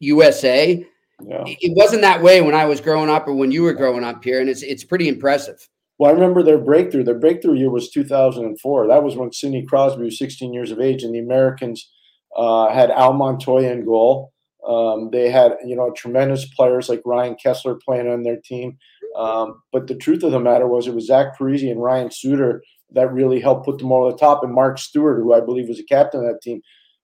USA. 0.00 0.86
Yeah. 1.22 1.44
It 1.46 1.72
wasn't 1.74 2.02
that 2.02 2.22
way 2.22 2.42
when 2.42 2.54
I 2.54 2.66
was 2.66 2.80
growing 2.80 3.08
up 3.08 3.26
or 3.26 3.34
when 3.34 3.50
you 3.50 3.62
were 3.62 3.72
growing 3.72 4.04
up 4.04 4.22
here, 4.22 4.40
and 4.40 4.50
it's 4.50 4.62
it's 4.62 4.84
pretty 4.84 5.08
impressive. 5.08 5.66
Well, 5.98 6.10
I 6.10 6.14
remember 6.14 6.42
their 6.42 6.58
breakthrough. 6.58 7.04
Their 7.04 7.18
breakthrough 7.18 7.54
year 7.54 7.70
was 7.70 7.90
2004. 7.90 8.88
That 8.88 9.02
was 9.02 9.16
when 9.16 9.32
Sidney 9.32 9.64
Crosby 9.64 10.04
was 10.04 10.18
16 10.18 10.52
years 10.52 10.70
of 10.70 10.80
age, 10.80 11.02
and 11.02 11.14
the 11.14 11.20
Americans 11.20 11.90
uh, 12.36 12.70
had 12.70 12.90
Al 12.90 13.14
Montoya 13.14 13.72
in 13.72 13.84
goal. 13.84 14.32
Um, 14.66 15.10
they 15.10 15.30
had, 15.30 15.56
you 15.64 15.76
know, 15.76 15.92
tremendous 15.92 16.44
players 16.44 16.88
like 16.88 17.00
Ryan 17.04 17.36
Kesler 17.42 17.80
playing 17.80 18.08
on 18.08 18.22
their 18.22 18.38
team. 18.44 18.76
Um, 19.16 19.62
but 19.72 19.86
the 19.86 19.96
truth 19.96 20.22
of 20.22 20.32
the 20.32 20.40
matter 20.40 20.66
was, 20.66 20.86
it 20.86 20.94
was 20.94 21.06
Zach 21.06 21.38
Parise 21.38 21.70
and 21.70 21.82
Ryan 21.82 22.10
Suter 22.10 22.62
that 22.92 23.12
really 23.12 23.40
helped 23.40 23.64
put 23.64 23.78
them 23.78 23.92
over 23.92 24.10
the 24.10 24.18
top, 24.18 24.44
and 24.44 24.54
Mark 24.54 24.78
Stuart, 24.78 25.20
who 25.20 25.32
I 25.32 25.40
believe 25.40 25.68
was 25.68 25.80
a 25.80 25.84
captain 25.84 26.20
of 26.20 26.26
that 26.26 26.42
team. 26.42 26.60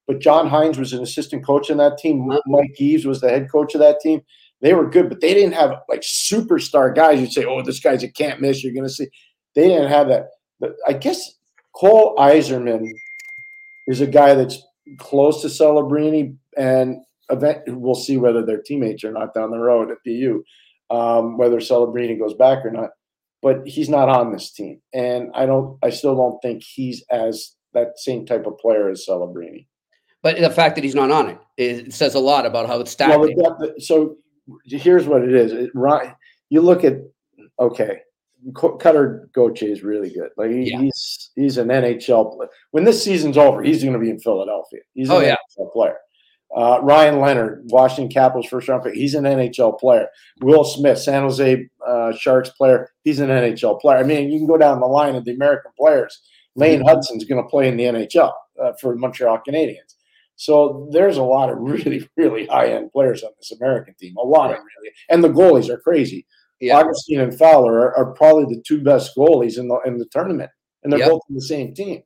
But 0.07 0.21
John 0.21 0.49
Hynes 0.49 0.79
was 0.79 0.93
an 0.93 1.03
assistant 1.03 1.45
coach 1.45 1.71
in 1.71 1.79
that 1.79 1.99
team. 1.99 2.29
Mike 2.47 2.81
Eaves 2.81 3.07
was 3.07 3.21
the 3.21 3.29
head 3.29 3.51
coach 3.51 3.75
of 3.75 3.81
that 3.81 4.01
team. 4.01 4.21
They 4.61 4.75
were 4.75 4.89
good, 4.89 5.09
but 5.09 5.21
they 5.21 5.35
didn't 5.35 5.55
have 5.55 5.75
like 5.89 6.03
superstar 6.03 6.95
guys. 6.95 7.21
You'd 7.21 7.33
say, 7.33 7.45
"Oh, 7.45 7.63
this 7.63 7.81
guy's 7.81 8.03
a 8.03 8.09
can't 8.09 8.41
miss." 8.41 8.63
You're 8.63 8.75
going 8.75 8.87
to 8.87 8.93
see. 8.93 9.09
They 9.55 9.69
didn't 9.69 9.89
have 9.89 10.09
that. 10.09 10.29
But 10.61 10.75
I 10.87 10.93
guess 10.93 11.35
Cole 11.75 12.15
Eiserman 12.17 12.89
is 13.87 14.01
a 14.01 14.07
guy 14.07 14.35
that's 14.35 14.63
close 14.99 15.43
to 15.43 15.49
Celebrini, 15.49 16.37
and 16.57 16.99
event 17.31 17.63
we'll 17.67 17.95
see 17.95 18.17
whether 18.17 18.45
they're 18.45 18.63
teammates 18.63 19.05
or 19.05 19.13
not 19.13 19.35
down 19.35 19.51
the 19.51 19.59
road 19.59 19.91
at 19.91 19.99
BU, 20.05 20.43
um, 20.93 21.39
whether 21.39 21.57
Celebrini 21.57 22.19
goes 22.19 22.35
back 22.35 22.65
or 22.65 22.71
not. 22.71 22.91
But 23.41 23.67
he's 23.67 23.89
not 23.89 24.09
on 24.09 24.31
this 24.33 24.53
team, 24.53 24.81
and 24.95 25.31
I 25.35 25.47
don't. 25.47 25.77
I 25.83 25.91
still 25.91 26.15
don't 26.15 26.41
think 26.41 26.63
he's 26.63 27.03
as 27.11 27.57
that 27.75 27.99
same 27.99 28.25
type 28.25 28.47
of 28.47 28.57
player 28.59 28.89
as 28.89 29.05
Celebrini. 29.09 29.67
But 30.23 30.39
the 30.39 30.51
fact 30.51 30.77
that 30.77 30.85
he's 30.85 30.95
not 30.95 31.11
on 31.11 31.29
it, 31.31 31.39
it 31.57 31.93
says 31.93 32.15
a 32.15 32.21
lot 32.21 32.47
about 32.47 32.69
how 32.69 32.79
it's 32.79 32.93
stacked. 32.93 33.19
Well, 33.19 33.75
so 33.79 34.17
here's 34.65 35.07
what 35.07 35.25
it 35.25 35.35
is. 35.35 35.53
It, 35.53 35.71
you 36.51 36.61
look 36.61 36.85
at 36.85 36.99
okay, 37.59 37.99
Cutter 38.55 39.29
Gauthier 39.35 39.71
is 39.71 39.83
really 39.83 40.11
good. 40.11 40.31
Like 40.37 40.51
he, 40.51 40.71
yeah. 40.71 40.81
he's 40.81 41.31
he's 41.35 41.59
an 41.59 41.69
NHL 41.69 42.37
player. 42.37 42.51
When 42.71 42.85
this 42.85 43.03
season's 43.03 43.39
over, 43.39 43.63
he's 43.63 43.83
going 43.83 43.95
to 43.95 43.99
be 43.99 44.11
in 44.11 44.21
Philadelphia. 44.21 44.81
He's 44.95 45.09
an 45.09 45.17
oh, 45.17 45.21
yeah. 45.21 45.37
NHL 45.59 45.73
player. 45.73 45.97
Uh, 46.55 46.81
Ryan 46.83 47.21
Leonard, 47.21 47.63
Washington 47.67 48.13
Capitals 48.13 48.47
first 48.47 48.69
round 48.69 48.83
pick. 48.83 48.95
He's 48.95 49.15
an 49.15 49.25
NHL 49.25 49.79
player. 49.79 50.09
Will 50.43 50.65
Smith, 50.65 50.99
San 50.99 51.23
Jose 51.23 51.69
uh, 51.87 52.13
Sharks 52.15 52.51
player. 52.51 52.91
He's 53.05 53.21
an 53.21 53.31
NHL 53.31 53.81
player. 53.81 53.99
I 53.99 54.03
mean, 54.03 54.31
you 54.31 54.39
can 54.39 54.47
go 54.47 54.59
down 54.59 54.81
the 54.81 54.87
line 54.87 55.15
of 55.15 55.25
the 55.25 55.33
American 55.33 55.73
players. 55.79 56.21
Lane 56.55 56.81
mm-hmm. 56.81 56.89
Hutson's 56.89 57.25
going 57.25 57.43
to 57.43 57.49
play 57.49 57.69
in 57.69 57.77
the 57.77 57.85
NHL 57.85 58.33
uh, 58.63 58.73
for 58.81 58.95
Montreal 58.97 59.41
Canadiens. 59.47 59.95
So 60.37 60.89
there's 60.93 61.17
a 61.17 61.23
lot 61.23 61.51
of 61.51 61.59
really, 61.61 62.09
really 62.17 62.47
high 62.47 62.69
end 62.69 62.93
players 62.93 63.23
on 63.23 63.31
this 63.39 63.53
American 63.53 63.95
team. 63.99 64.17
A 64.17 64.23
lot 64.23 64.51
right. 64.51 64.59
of 64.59 64.65
really, 64.79 64.95
and 65.09 65.25
the 65.25 65.29
goalies 65.29 65.71
are 65.71 65.79
crazy. 65.79 66.27
Yeah. 66.61 66.79
Augustine 66.79 67.21
and 67.21 67.37
Fowler 67.37 67.75
are, 67.75 67.97
are, 67.97 68.13
probably 68.13 68.45
the 68.55 68.63
two 68.65 68.83
best 68.83 69.17
goalies 69.17 69.59
in 69.59 69.67
the 69.67 69.81
in 69.85 69.99
the 69.99 70.07
tournament, 70.07 70.51
and 70.83 70.93
they're 70.93 71.01
yep. 71.01 71.11
both 71.11 71.23
in 71.29 71.35
the 71.35 71.43
same 71.43 71.75
team. 71.75 72.03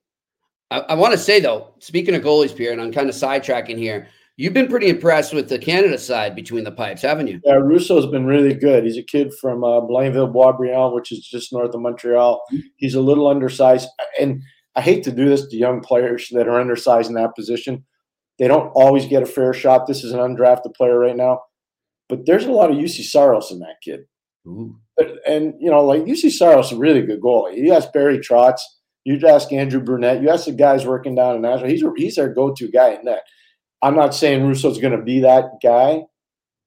I, 0.70 0.78
I 0.80 0.94
want 0.94 1.12
to 1.12 1.18
say 1.18 1.40
though, 1.40 1.74
speaking 1.78 2.14
of 2.14 2.22
goalies, 2.22 2.56
Pierre, 2.56 2.72
and 2.72 2.80
I'm 2.80 2.92
kind 2.92 3.10
of 3.10 3.14
sidetracking 3.14 3.76
here. 3.76 4.08
You've 4.36 4.52
been 4.52 4.68
pretty 4.68 4.88
impressed 4.88 5.32
with 5.32 5.48
the 5.48 5.58
Canada 5.58 5.96
side 5.96 6.34
between 6.34 6.64
the 6.64 6.72
pipes, 6.72 7.02
haven't 7.02 7.28
you? 7.28 7.40
Yeah, 7.44 7.54
Rousseau's 7.54 8.06
been 8.06 8.26
really 8.26 8.52
good. 8.52 8.84
He's 8.84 8.98
a 8.98 9.02
kid 9.02 9.32
from 9.40 9.64
uh, 9.64 9.80
Blainville, 9.80 10.32
Boisbriand, 10.32 10.94
which 10.94 11.10
is 11.10 11.26
just 11.26 11.52
north 11.52 11.74
of 11.74 11.80
Montreal. 11.80 12.42
He's 12.76 12.94
a 12.94 13.00
little 13.00 13.28
undersized, 13.28 13.88
and 14.20 14.42
I 14.74 14.82
hate 14.82 15.04
to 15.04 15.12
do 15.12 15.26
this 15.28 15.48
to 15.48 15.56
young 15.56 15.80
players 15.80 16.28
that 16.32 16.48
are 16.48 16.60
undersized 16.60 17.08
in 17.08 17.14
that 17.14 17.34
position 17.34 17.84
they 18.38 18.48
don't 18.48 18.70
always 18.74 19.06
get 19.06 19.22
a 19.22 19.26
fair 19.26 19.52
shot. 19.52 19.86
This 19.86 20.04
is 20.04 20.12
an 20.12 20.20
undrafted 20.20 20.74
player 20.74 20.98
right 20.98 21.16
now, 21.16 21.42
but 22.08 22.26
there's 22.26 22.44
a 22.44 22.52
lot 22.52 22.70
of 22.70 22.76
Juuse 22.76 23.04
Saros 23.04 23.50
in 23.50 23.60
that 23.60 23.76
kid. 23.82 24.00
Ooh. 24.46 24.78
And 25.26 25.54
you 25.58 25.70
know, 25.70 25.84
like 25.84 26.04
Juuse 26.04 26.32
Saros 26.32 26.66
is 26.66 26.72
a 26.72 26.76
really 26.76 27.02
good 27.02 27.20
goalie. 27.20 27.56
You 27.56 27.72
ask 27.72 27.92
Barry 27.92 28.18
Trotz, 28.18 28.60
you 29.04 29.18
ask 29.26 29.52
Andrew 29.52 29.80
Brunette, 29.80 30.22
you 30.22 30.28
ask 30.28 30.44
the 30.44 30.52
guys 30.52 30.84
working 30.84 31.14
down 31.14 31.36
in 31.36 31.42
Nashville. 31.42 31.68
He's 31.68 31.84
he's 31.96 32.16
their 32.16 32.32
go-to 32.32 32.68
guy 32.68 32.90
in 32.90 33.04
that. 33.06 33.22
I'm 33.86 33.94
not 33.94 34.14
saying 34.14 34.44
Rousseau's 34.44 34.78
going 34.78 34.96
to 34.98 35.02
be 35.02 35.20
that 35.20 35.60
guy, 35.62 36.02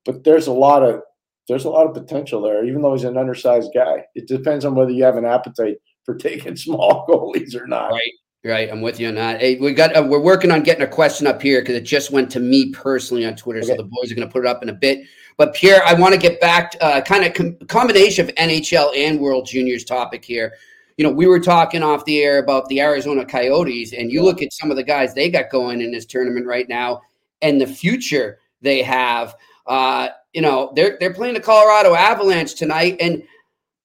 but 0.06 0.24
there's 0.24 0.48
a 0.48 0.54
lot 0.54 0.84
of 0.84 1.02
there's 1.50 1.66
a 1.66 1.70
lot 1.70 1.86
of 1.86 1.94
potential 1.94 2.42
there. 2.42 2.64
Even 2.64 2.82
though 2.82 2.94
he's 2.94 3.04
an 3.04 3.18
undersized 3.18 3.72
guy, 3.74 4.06
it 4.16 4.28
depends 4.28 4.64
on 4.64 4.74
whether 4.74 4.92
you 4.92 5.04
have 5.04 5.18
an 5.18 5.26
appetite 5.26 5.78
for 6.06 6.16
taking 6.30 6.56
small 6.56 7.06
goalies 7.10 7.60
or 7.60 7.68
not. 7.68 7.92
Right. 7.92 8.14
Right, 8.46 8.72
I'm 8.72 8.80
with 8.80 9.02
you 9.02 9.10
on 9.10 9.16
that. 9.16 9.42
Hey, 9.42 9.58
we 9.58 9.74
got 9.74 9.94
uh, 9.98 10.02
we're 10.02 10.22
working 10.22 10.50
on 10.50 10.64
getting 10.64 10.84
a 10.84 10.88
question 10.88 11.28
up 11.28 11.42
here 11.42 11.60
because 11.60 11.76
it 11.76 11.82
just 11.82 12.10
went 12.10 12.32
to 12.32 12.40
me 12.40 12.72
personally 12.72 13.26
on 13.26 13.36
Twitter, 13.36 13.60
okay. 13.60 13.68
so 13.68 13.76
the 13.76 13.84
boys 13.84 14.10
are 14.10 14.16
going 14.16 14.26
to 14.26 14.32
put 14.32 14.46
it 14.46 14.48
up 14.48 14.64
in 14.64 14.70
a 14.70 14.74
bit. 14.74 15.06
But 15.36 15.54
Pierre, 15.54 15.84
I 15.86 15.94
want 15.94 16.14
to 16.14 16.18
get 16.18 16.40
back 16.40 16.74
uh, 16.80 17.02
kind 17.02 17.26
of 17.26 17.34
com- 17.34 17.58
combination 17.68 18.30
of 18.30 18.36
NHL 18.36 18.96
and 18.96 19.20
World 19.20 19.46
Juniors 19.46 19.84
topic 19.84 20.24
here. 20.24 20.54
You 20.96 21.04
know, 21.04 21.12
we 21.12 21.28
were 21.28 21.42
talking 21.42 21.84
off 21.84 22.06
the 22.06 22.22
air 22.22 22.38
about 22.38 22.70
the 22.70 22.80
Arizona 22.80 23.26
Coyotes, 23.26 23.92
and 23.92 24.10
you 24.10 24.24
look 24.24 24.42
at 24.42 24.54
some 24.54 24.72
of 24.72 24.78
the 24.78 24.84
guys 24.84 25.14
they 25.14 25.30
got 25.30 25.50
going 25.50 25.82
in 25.82 25.92
this 25.92 26.06
tournament 26.06 26.46
right 26.46 26.70
now, 26.70 27.02
and 27.42 27.60
the 27.60 27.68
future 27.68 28.40
they 28.62 28.82
have. 28.82 29.36
Uh, 29.66 30.10
you 30.34 30.42
know, 30.42 30.72
they're 30.76 30.98
they're 31.00 31.14
playing 31.14 31.34
the 31.34 31.40
Colorado 31.40 31.94
Avalanche 31.94 32.56
tonight, 32.56 32.98
and 33.00 33.24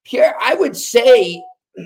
Pierre, 0.04 0.34
I 0.40 0.54
would 0.54 0.76
say 0.76 1.42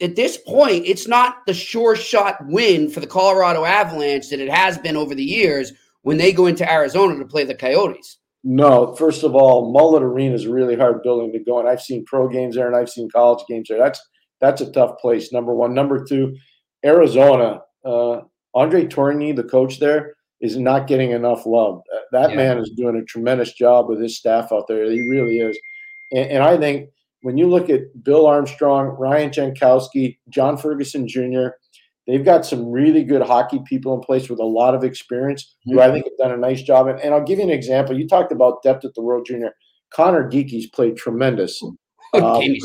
at 0.00 0.16
this 0.16 0.36
point, 0.36 0.84
it's 0.86 1.06
not 1.06 1.46
the 1.46 1.54
sure 1.54 1.96
shot 1.96 2.36
win 2.46 2.90
for 2.90 3.00
the 3.00 3.06
Colorado 3.06 3.64
Avalanche 3.64 4.28
that 4.30 4.40
it 4.40 4.50
has 4.50 4.78
been 4.78 4.96
over 4.96 5.14
the 5.14 5.24
years 5.24 5.72
when 6.02 6.16
they 6.16 6.32
go 6.32 6.46
into 6.46 6.70
Arizona 6.70 7.16
to 7.18 7.24
play 7.24 7.44
the 7.44 7.54
Coyotes. 7.54 8.18
No, 8.44 8.96
first 8.96 9.22
of 9.22 9.36
all, 9.36 9.72
Mullet 9.72 10.02
Arena 10.02 10.34
is 10.34 10.46
a 10.46 10.52
really 10.52 10.74
hard 10.74 11.04
building 11.04 11.32
to 11.32 11.38
go 11.38 11.60
in. 11.60 11.68
I've 11.68 11.80
seen 11.80 12.04
pro 12.04 12.28
games 12.28 12.56
there 12.56 12.66
and 12.66 12.74
I've 12.74 12.90
seen 12.90 13.08
college 13.08 13.44
games 13.48 13.68
there. 13.68 13.78
That's 13.78 14.00
that's 14.40 14.60
a 14.60 14.72
tough 14.72 14.98
place. 14.98 15.32
Number 15.32 15.54
one. 15.54 15.72
Number 15.74 16.04
two, 16.04 16.36
Arizona. 16.84 17.60
Uh, 17.84 18.22
André 18.54 18.88
Tourigny, 18.88 19.34
the 19.34 19.44
coach 19.44 19.78
there, 19.78 20.14
is 20.42 20.58
not 20.58 20.88
getting 20.88 21.12
enough 21.12 21.46
love. 21.46 21.80
That 22.10 22.30
yeah. 22.30 22.36
man 22.36 22.58
is 22.58 22.70
doing 22.76 22.96
a 22.96 23.04
tremendous 23.04 23.52
job 23.52 23.88
with 23.88 24.00
his 24.00 24.18
staff 24.18 24.52
out 24.52 24.66
there. 24.68 24.90
He 24.90 25.08
really 25.08 25.38
is. 25.38 25.58
And, 26.10 26.30
and 26.30 26.42
I 26.42 26.58
think 26.58 26.90
when 27.22 27.38
you 27.38 27.48
look 27.48 27.70
at 27.70 28.02
Bill 28.02 28.26
Armstrong, 28.26 28.88
Ryan 28.98 29.30
Jankowski, 29.30 30.18
John 30.28 30.58
Ferguson 30.58 31.06
Jr., 31.08 31.50
they've 32.08 32.24
got 32.24 32.44
some 32.44 32.70
really 32.70 33.04
good 33.04 33.22
hockey 33.22 33.60
people 33.64 33.94
in 33.94 34.00
place 34.00 34.28
with 34.28 34.40
a 34.40 34.44
lot 34.44 34.74
of 34.74 34.82
experience 34.82 35.54
who 35.64 35.80
I 35.80 35.92
think 35.92 36.04
have 36.04 36.18
done 36.18 36.32
a 36.32 36.36
nice 36.36 36.62
job. 36.62 36.88
And, 36.88 37.00
and 37.00 37.14
I'll 37.14 37.24
give 37.24 37.38
you 37.38 37.44
an 37.44 37.50
example. 37.50 37.96
You 37.96 38.08
talked 38.08 38.32
about 38.32 38.64
depth 38.64 38.84
at 38.84 38.94
the 38.94 39.02
World 39.02 39.26
Junior. 39.26 39.54
Conor 39.94 40.28
Geekie's 40.28 40.66
played 40.66 40.96
tremendous. 40.96 41.62
Um, 42.14 42.42
he, 42.42 42.60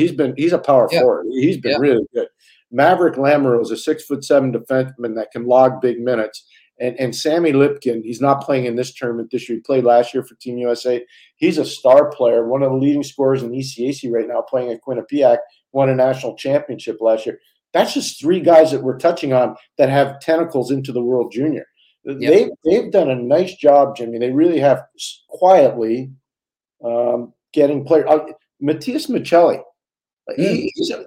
has 0.00 0.12
been 0.12 0.32
he's 0.38 0.54
a 0.54 0.58
power 0.58 0.88
yeah. 0.90 1.00
forward. 1.00 1.26
He's 1.32 1.58
been 1.58 1.72
yeah. 1.72 1.78
really 1.78 2.06
good. 2.14 2.28
Maverick 2.72 3.14
Lamoureux 3.14 3.62
is 3.62 3.70
a 3.70 3.76
six 3.76 4.04
foot 4.04 4.24
seven 4.24 4.52
defenseman 4.52 5.14
that 5.14 5.30
can 5.30 5.46
log 5.46 5.80
big 5.80 6.00
minutes. 6.00 6.44
And, 6.80 6.98
and 6.98 7.14
Sammy 7.14 7.52
Lipkie, 7.52 8.02
he's 8.02 8.20
not 8.20 8.42
playing 8.42 8.64
in 8.64 8.74
this 8.76 8.94
tournament 8.94 9.30
this 9.30 9.48
year. 9.48 9.58
He 9.58 9.62
played 9.62 9.84
last 9.84 10.14
year 10.14 10.24
for 10.24 10.34
Team 10.36 10.58
USA. 10.58 11.04
He's 11.36 11.58
a 11.58 11.64
star 11.64 12.10
player, 12.10 12.48
one 12.48 12.62
of 12.62 12.72
the 12.72 12.76
leading 12.76 13.02
scorers 13.02 13.42
in 13.42 13.52
ECAC 13.52 14.10
right 14.10 14.26
now, 14.26 14.40
playing 14.40 14.72
at 14.72 14.80
Quinnipiac, 14.82 15.38
won 15.72 15.90
a 15.90 15.94
national 15.94 16.34
championship 16.34 16.96
last 17.00 17.26
year. 17.26 17.38
That's 17.72 17.94
just 17.94 18.20
three 18.20 18.40
guys 18.40 18.70
that 18.72 18.82
we're 18.82 18.98
touching 18.98 19.32
on 19.32 19.54
that 19.78 19.90
have 19.90 20.20
tentacles 20.20 20.70
into 20.70 20.92
the 20.92 21.02
World 21.02 21.30
Junior. 21.30 21.66
Yep. 22.04 22.18
They, 22.18 22.50
they've 22.64 22.90
done 22.90 23.10
a 23.10 23.16
nice 23.16 23.54
job, 23.54 23.96
Jimmy. 23.96 24.18
They 24.18 24.30
really 24.30 24.58
have 24.58 24.82
quietly 25.28 26.10
um, 26.84 27.32
getting 27.52 27.84
players. 27.84 28.06
Uh, 28.08 28.24
Matias 28.60 29.06
Maccelli, 29.06 29.62
mm. 30.30 30.36
he, 30.36 30.72
he's 30.74 30.90
a 30.90 31.04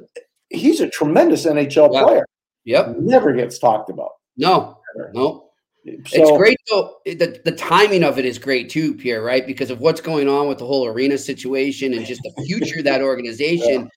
tremendous 0.51 1.45
NHL 1.45 1.93
Yeah. 1.93 2.03
player. 2.03 2.25
Yep. 2.65 2.95
Never 2.99 3.33
gets 3.33 3.59
talked 3.59 3.89
about. 3.89 4.11
No, 4.37 4.79
no. 5.13 5.49
So, 5.85 6.21
it's 6.21 6.31
great 6.37 6.57
though. 6.69 6.95
The, 7.05 7.39
the 7.45 7.51
timing 7.51 8.03
of 8.03 8.17
it 8.17 8.25
is 8.25 8.39
great 8.39 8.69
too, 8.71 8.95
Pierre, 8.95 9.21
right? 9.21 9.45
Because 9.45 9.69
of 9.69 9.81
what's 9.81 10.01
going 10.01 10.27
on 10.27 10.47
with 10.47 10.57
the 10.57 10.65
whole 10.65 10.87
arena 10.87 11.15
situation 11.17 11.93
and 11.93 12.05
just 12.07 12.21
the 12.23 12.43
future 12.43 12.79
of 12.79 12.85
that 12.85 13.01
organization. 13.03 13.89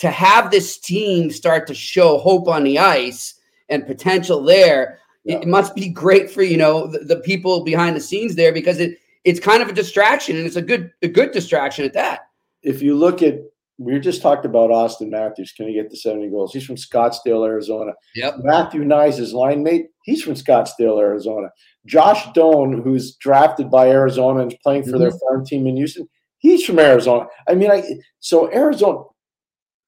To 0.00 0.10
have 0.10 0.50
this 0.50 0.78
team 0.78 1.30
start 1.30 1.66
to 1.68 1.74
show 1.74 2.18
hope 2.18 2.48
on 2.48 2.64
the 2.64 2.78
ice 2.78 3.34
and 3.70 3.86
potential 3.86 4.42
there, 4.42 4.98
Yeah. 5.24 5.38
it 5.38 5.46
must 5.48 5.74
be 5.74 5.88
great 5.88 6.30
for 6.30 6.42
you 6.42 6.56
know 6.56 6.86
the, 6.88 6.98
the 6.98 7.20
people 7.20 7.62
behind 7.64 7.96
the 7.96 8.00
scenes 8.00 8.34
there 8.34 8.52
because 8.52 8.78
it 8.80 8.98
it's 9.24 9.40
kind 9.40 9.62
of 9.62 9.68
a 9.68 9.72
distraction 9.72 10.36
and 10.36 10.46
it's 10.46 10.56
a 10.56 10.62
good 10.62 10.90
a 11.02 11.08
good 11.08 11.30
distraction 11.30 11.84
at 11.84 11.92
that. 11.94 12.26
if 12.62 12.82
you 12.82 12.94
look 12.96 13.22
at, 13.22 13.36
we 13.78 13.98
just 14.00 14.22
talked 14.22 14.46
about 14.46 14.70
Auston 14.70 15.10
Matthews. 15.10 15.52
Can 15.52 15.68
he 15.68 15.74
get 15.74 15.90
to 15.90 15.96
70 15.96 16.30
goals? 16.30 16.52
He's 16.52 16.64
from 16.64 16.76
Scottsdale, 16.76 17.46
Arizona. 17.46 17.92
Yep. 18.14 18.36
Matthew 18.38 18.84
Knies, 18.84 19.16
his 19.16 19.34
line 19.34 19.62
mate, 19.62 19.86
he's 20.04 20.22
from 20.22 20.34
Scottsdale, 20.34 20.98
Arizona. 20.98 21.48
Josh 21.84 22.26
Doan, 22.32 22.82
who's 22.82 23.16
drafted 23.16 23.70
by 23.70 23.90
Arizona 23.90 24.40
and 24.40 24.52
is 24.52 24.58
playing 24.62 24.84
for 24.84 24.98
their 24.98 25.10
mm-hmm. 25.10 25.18
farm 25.28 25.44
team 25.44 25.66
in 25.66 25.76
Houston, 25.76 26.08
he's 26.38 26.64
from 26.64 26.78
Arizona. 26.78 27.26
I 27.48 27.54
mean, 27.54 27.70
I 27.70 27.82
so 28.20 28.52
Arizona 28.52 29.02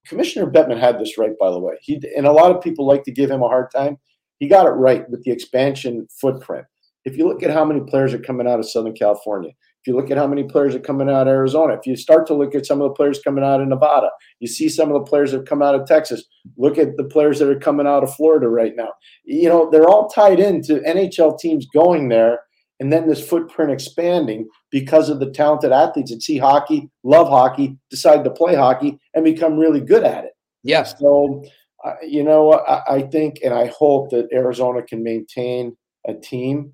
Commissioner 0.07 0.51
Bettman 0.51 0.81
had 0.81 0.99
this 0.99 1.19
right, 1.19 1.33
by 1.41 1.51
the 1.51 1.59
way. 1.59 1.75
He 1.81 2.01
and 2.17 2.27
a 2.27 2.33
lot 2.33 2.55
of 2.55 2.63
people 2.63 2.87
like 2.87 3.05
to 3.05 3.13
give 3.13 3.31
him 3.31 3.43
a 3.43 3.49
hard 3.49 3.71
time. 3.71 3.99
He 4.39 4.49
got 4.49 4.67
it 4.67 4.71
right 4.71 5.09
with 5.11 5.25
the 5.25 5.31
expansion 5.31 6.07
footprint. 6.21 6.67
If 7.05 7.17
you 7.17 7.27
look 7.27 7.43
at 7.43 7.51
how 7.51 7.65
many 7.65 7.81
players 7.81 8.13
are 8.13 8.19
coming 8.19 8.47
out 8.47 8.59
of 8.59 8.69
Southern 8.69 8.95
California, 8.95 9.51
if 9.81 9.87
you 9.87 9.95
look 9.95 10.11
at 10.11 10.19
how 10.19 10.27
many 10.27 10.45
players 10.45 10.75
are 10.75 10.81
coming 10.81 11.09
out 11.09 11.29
of 11.29 11.33
Arizona, 11.33 11.75
if 11.75 11.87
you 11.87 11.97
start 11.97 12.27
to 12.27 12.35
look 12.35 12.55
at 12.55 12.67
some 12.67 12.81
of 12.81 12.89
the 12.89 12.95
players 12.95 13.21
coming 13.21 13.45
out 13.45 13.61
of 13.61 13.69
Nevada, 13.69 14.11
you 14.41 14.49
see 14.49 14.69
some 14.69 14.91
of 14.91 14.95
the 14.95 15.09
players 15.09 15.31
that 15.31 15.39
have 15.39 15.47
come 15.47 15.63
out 15.63 15.75
of 15.75 15.87
Texas. 15.87 16.25
Look 16.57 16.79
at 16.79 16.97
the 16.97 17.05
players 17.05 17.39
that 17.39 17.49
are 17.49 17.59
coming 17.59 17.87
out 17.87 18.03
of 18.03 18.15
Florida 18.15 18.49
right 18.49 18.75
now. 18.77 18.93
You 19.25 19.49
know, 19.49 19.71
they're 19.71 19.89
all 19.89 20.09
tied 20.09 20.41
into 20.41 20.81
NHL 20.81 21.39
teams 21.39 21.67
going 21.73 22.09
there 22.09 22.41
and 22.81 22.93
then 22.93 23.09
this 23.09 23.27
footprint 23.27 23.73
expanding 23.73 24.49
because 24.71 25.09
of 25.09 25.21
the 25.21 25.31
talented 25.31 25.73
athletes 25.73 26.11
that 26.11 26.23
see 26.23 26.39
hockey, 26.39 26.89
love 27.03 27.29
hockey, 27.29 27.77
decide 27.91 28.25
to 28.25 28.31
play 28.31 28.55
hockey, 28.55 28.99
and 29.15 29.25
become 29.25 29.59
really 29.59 29.81
good 29.81 30.05
at 30.05 30.25
it. 30.25 30.33
Yes. 30.63 30.95
So, 30.99 31.45
uh, 31.85 31.95
you 32.07 32.23
know, 32.23 32.53
I, 32.53 32.97
I 32.97 33.03
think 33.03 33.41
and 33.45 33.53
I 33.53 33.67
hope 33.67 34.11
that 34.11 34.29
Arizona 34.33 34.83
can 34.83 35.03
maintain 35.03 35.77
a 36.07 36.15
team. 36.15 36.73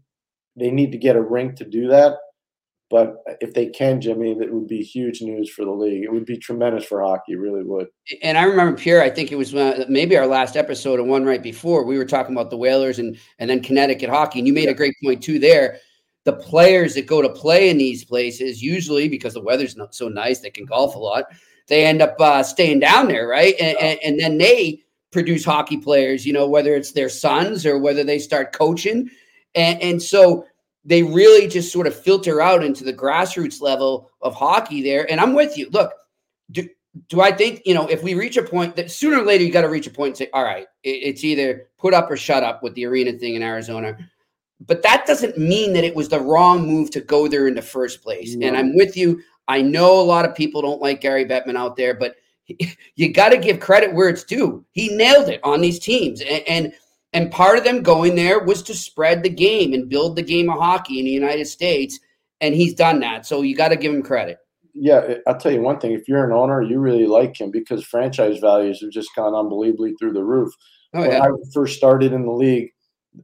They 0.57 0.71
need 0.71 0.93
to 0.93 0.99
get 0.99 1.17
a 1.17 1.23
rink 1.23 1.57
to 1.57 1.65
do 1.65 1.89
that. 1.89 2.17
But 2.95 3.25
if 3.41 3.55
they 3.55 3.67
can, 3.67 4.01
Jimmy, 4.01 4.35
that 4.35 4.53
would 4.53 4.69
be 4.69 4.81
huge 4.81 5.21
news 5.21 5.51
for 5.51 5.65
the 5.65 5.73
league. 5.73 6.05
It 6.05 6.13
would 6.13 6.27
be 6.27 6.37
tremendous 6.37 6.85
for 6.85 7.03
hockey. 7.03 7.33
It 7.33 7.41
really 7.41 7.65
would. 7.65 7.89
And 8.23 8.39
I 8.39 8.45
remember 8.45 8.79
Pierre. 8.79 9.03
I 9.03 9.11
think 9.11 9.33
it 9.33 9.37
was 9.37 9.53
uh, 9.53 9.85
maybe 9.89 10.17
our 10.17 10.29
last 10.29 10.57
episode 10.57 11.01
and 11.01 11.09
one 11.09 11.25
right 11.25 11.43
before 11.43 11.85
we 11.85 11.99
were 11.99 12.05
talking 12.05 12.37
about 12.37 12.51
the 12.51 12.57
Whalers 12.57 13.01
and 13.01 13.19
and 13.41 13.51
then 13.51 13.65
Connecticut 13.65 14.11
hockey. 14.11 14.39
And 14.39 14.47
you 14.47 14.55
made 14.55 14.69
a 14.69 14.75
great 14.75 14.95
point 15.03 15.25
too 15.25 15.41
there. 15.41 15.79
The 16.23 16.35
players 16.35 16.95
that 16.95 17.09
go 17.09 17.21
to 17.21 17.29
play 17.31 17.69
in 17.69 17.79
these 17.79 18.05
places 18.05 18.63
usually 18.63 19.09
because 19.09 19.35
the 19.35 19.43
weather's 19.43 19.77
not 19.77 19.93
so 19.93 20.07
nice, 20.07 20.39
they 20.39 20.51
can 20.51 20.65
golf 20.65 20.95
a 20.95 20.99
lot. 20.99 21.25
They 21.67 21.87
end 21.87 22.01
up 22.01 22.15
uh, 22.21 22.45
staying 22.45 22.79
down 22.79 23.09
there, 23.09 23.27
right? 23.27 23.57
And, 23.59 23.77
and, 23.79 23.99
and 24.05 24.21
then 24.21 24.39
they 24.39 24.85
produce 25.11 25.45
hockey 25.45 25.79
players. 25.79 26.25
You 26.25 26.33
know, 26.33 26.47
whether 26.47 26.77
it's 26.77 26.93
their 26.93 27.09
sons 27.09 27.67
or 27.67 27.77
whether 27.77 28.05
they 28.05 28.21
start 28.21 28.53
coaching, 28.53 29.11
and 29.57 29.83
and 29.83 30.01
so 30.01 30.47
they 30.85 31.03
really 31.03 31.47
just 31.47 31.73
sort 31.73 31.87
of 31.87 31.99
filter 31.99 32.41
out 32.41 32.63
into 32.63 32.85
the 32.85 32.93
grassroots 32.93 33.61
level 33.61 34.11
of 34.21 34.35
hockey 34.35 34.83
there. 34.83 35.11
And 35.11 35.21
I'm 35.21 35.35
with 35.35 35.57
you. 35.57 35.69
Look, 35.71 35.93
do, 36.51 36.69
do 37.09 37.21
I 37.21 37.33
think, 37.33 37.63
you 37.65 37.75
know, 37.75 37.87
if 37.89 38.03
we 38.03 38.15
reach 38.15 38.37
a 38.37 38.43
point 38.43 38.77
that 38.77 38.91
sooner 38.91 39.21
or 39.21 39.25
later 39.25 39.45
you 39.45 39.53
got 39.53 39.63
to 39.63 39.69
reach 39.69 39.87
a 39.87 39.91
point 39.91 40.11
and 40.11 40.17
say, 40.19 40.31
all 40.33 40.45
right, 40.45 40.67
it, 40.83 40.91
it's 40.91 41.25
either 41.25 41.69
put 41.79 41.95
up 41.95 42.11
or 42.11 42.17
shut 42.17 42.43
up 42.43 42.63
with 42.63 42.75
the 42.75 42.85
arena 42.85 43.13
thing 43.13 43.35
in 43.35 43.43
Arizona. 43.43 43.97
But 44.67 44.83
that 44.83 45.07
doesn't 45.07 45.39
mean 45.39 45.73
that 45.73 45.85
it 45.85 45.97
was 45.97 46.09
the 46.09 46.21
wrong 46.21 46.67
move 46.67 46.91
to 46.93 47.01
go 47.01 47.29
there 47.29 47.49
in 47.49 47.55
the 47.55 47.63
first 47.63 48.03
place. 48.03 48.35
No. 48.35 48.47
And 48.47 48.57
I'm 48.57 48.77
with 48.77 48.97
you. 48.97 49.21
I 49.49 49.63
know 49.63 50.01
a 50.01 50.03
lot 50.03 50.25
of 50.25 50.35
people 50.35 50.63
don't 50.63 50.81
like 50.81 51.01
Gary 51.01 51.25
Bettman 51.25 51.57
out 51.57 51.77
there, 51.77 51.95
but 51.95 52.17
you 52.95 53.13
got 53.13 53.31
to 53.31 53.39
give 53.39 53.59
credit 53.59 53.93
where 53.93 54.09
it's 54.09 54.25
due. 54.25 54.65
He 54.73 54.95
nailed 54.95 55.29
it 55.29 55.41
on 55.43 55.61
these 55.61 55.79
teams. 55.79 56.21
And, 56.21 56.43
and 56.47 56.73
and 57.15 57.31
part 57.31 57.57
of 57.57 57.65
them 57.65 57.83
going 57.83 58.17
there 58.17 58.45
was 58.45 58.63
to 58.65 58.75
spread 58.75 59.23
the 59.23 59.31
game 59.31 59.73
and 59.73 59.89
build 59.89 60.17
the 60.17 60.23
game 60.23 60.51
of 60.51 60.59
hockey 60.59 60.99
in 60.99 61.05
the 61.05 61.13
United 61.13 61.47
States. 61.47 61.99
And 62.41 62.55
he's 62.55 62.75
done 62.75 63.01
that. 63.01 63.25
So 63.25 63.41
you 63.43 63.55
got 63.57 63.69
to 63.69 63.77
give 63.77 63.95
him 63.95 64.03
credit. 64.03 64.39
Yeah, 64.75 65.15
I'll 65.27 65.39
tell 65.39 65.53
you 65.53 65.63
one 65.63 65.79
thing. 65.79 65.93
If 65.93 66.09
you're 66.09 66.25
an 66.25 66.33
owner, 66.33 66.61
you 66.61 66.81
really 66.81 67.07
like 67.07 67.41
him 67.41 67.53
because 67.53 67.85
franchise 67.85 68.41
values 68.41 68.81
have 68.83 68.91
just 68.91 69.15
gone 69.15 69.33
unbelievably 69.33 69.95
through 70.01 70.13
the 70.13 70.25
roof. 70.25 70.53
Oh, 70.93 71.01
when 71.01 71.13
yeah. 71.13 71.23
I 71.23 71.29
first 71.55 71.77
started 71.77 72.13
in 72.13 72.27
the 72.27 72.33
league, 72.33 72.71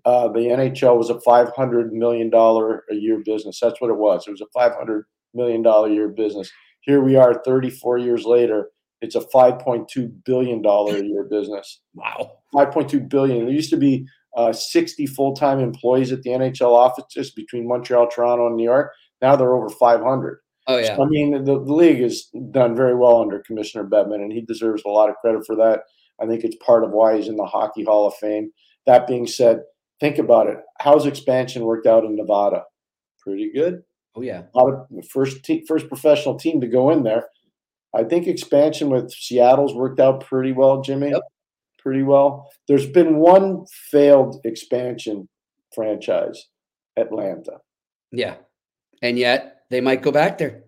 uh, 0.05 0.29
the 0.29 0.39
NHL 0.39 0.97
was 0.97 1.11
a 1.11 1.21
five 1.23 1.51
hundred 1.57 1.93
million 1.93 2.31
dollar 2.31 2.85
a 2.89 2.95
year 2.95 3.21
business. 3.25 3.59
That's 3.61 3.81
what 3.81 3.91
it 3.91 3.97
was. 3.97 4.29
It 4.29 4.31
was 4.31 4.41
a 4.41 4.47
five 4.55 4.77
hundred 4.77 5.07
million 5.35 5.63
dollar 5.63 5.89
a 5.89 5.93
year 5.93 6.09
business. 6.09 6.49
Here 6.83 7.03
we 7.03 7.17
are, 7.17 7.43
thirty 7.45 7.71
four 7.71 7.99
years 7.99 8.25
later. 8.25 8.69
It's 9.01 9.15
a 9.15 9.21
five 9.21 9.59
point 9.59 9.89
two 9.89 10.09
billion 10.25 10.63
dollar 10.63 10.97
a 10.97 11.05
year 11.05 11.25
business. 11.25 11.81
Wow. 11.95 12.39
Five 12.53 12.71
point 12.71 12.91
two 12.91 13.01
billion. 13.01 13.47
There 13.47 13.55
used 13.55 13.71
to 13.71 13.77
be 13.77 14.07
uh, 14.37 14.53
sixty 14.53 15.07
full 15.07 15.35
time 15.35 15.59
employees 15.59 16.13
at 16.13 16.23
the 16.23 16.31
NHL 16.31 16.73
offices 16.73 17.31
between 17.31 17.67
Montreal, 17.67 18.09
Toronto, 18.09 18.47
and 18.47 18.57
New 18.57 18.65
York. 18.65 18.93
Now 19.23 19.37
they're 19.37 19.55
over 19.55 19.69
five 19.69 20.01
hundred. 20.01 20.41
Oh, 20.67 20.79
yeah. 20.79 20.97
I 21.01 21.05
mean, 21.07 21.45
the, 21.45 21.55
the 21.65 21.75
league 21.75 22.01
has 22.01 22.29
done 22.53 22.77
very 22.77 22.95
well 22.95 23.21
under 23.21 23.41
Commissioner 23.41 23.85
Bettman, 23.85 24.23
and 24.23 24.33
he 24.33 24.41
deserves 24.41 24.83
a 24.85 24.89
lot 24.89 25.09
of 25.09 25.17
credit 25.17 25.45
for 25.45 25.57
that. 25.57 25.81
I 26.23 26.27
think 26.27 26.45
it's 26.45 26.57
part 26.65 26.85
of 26.85 26.91
why 26.91 27.17
he's 27.17 27.29
in 27.29 27.37
the 27.37 27.45
Hockey 27.45 27.83
Hall 27.83 28.07
of 28.07 28.15
Fame. 28.15 28.53
That 28.87 29.09
being 29.09 29.27
said, 29.27 29.63
think 29.99 30.19
about 30.19 30.49
it. 30.49 30.59
How's 30.79 31.07
expansion 31.07 31.65
worked 31.65 31.87
out 31.87 32.05
in 32.05 32.15
Nevada? 32.15 32.65
Pretty 33.21 33.51
good. 33.53 33.83
Oh, 34.15 34.23
yeah. 34.23 34.43
A 34.55 34.59
lot 34.59 34.73
of 34.73 35.09
first 35.09 35.45
te- 35.45 35.65
first 35.67 35.89
professional 35.89 36.39
team 36.39 36.61
to 36.61 36.69
go 36.69 36.91
in 36.91 37.03
there. 37.03 37.27
I 37.95 38.05
think 38.05 38.27
expansion 38.27 38.91
with 38.91 39.11
Seattle's 39.13 39.75
worked 39.75 40.01
out 40.01 40.25
pretty 40.25 40.53
well, 40.53 40.81
Jimmy. 40.83 41.11
Yep. 41.11 41.23
Pretty 41.79 42.03
well. 42.03 42.51
There's 42.69 42.87
been 42.87 43.17
one 43.17 43.65
failed 43.91 44.41
expansion 44.45 45.29
franchise, 45.75 46.47
Atlanta. 46.97 47.59
Yeah. 48.13 48.37
And 49.03 49.19
yet 49.19 49.63
they 49.71 49.81
might 49.81 50.03
go 50.03 50.13
back 50.13 50.39
there. 50.39 50.65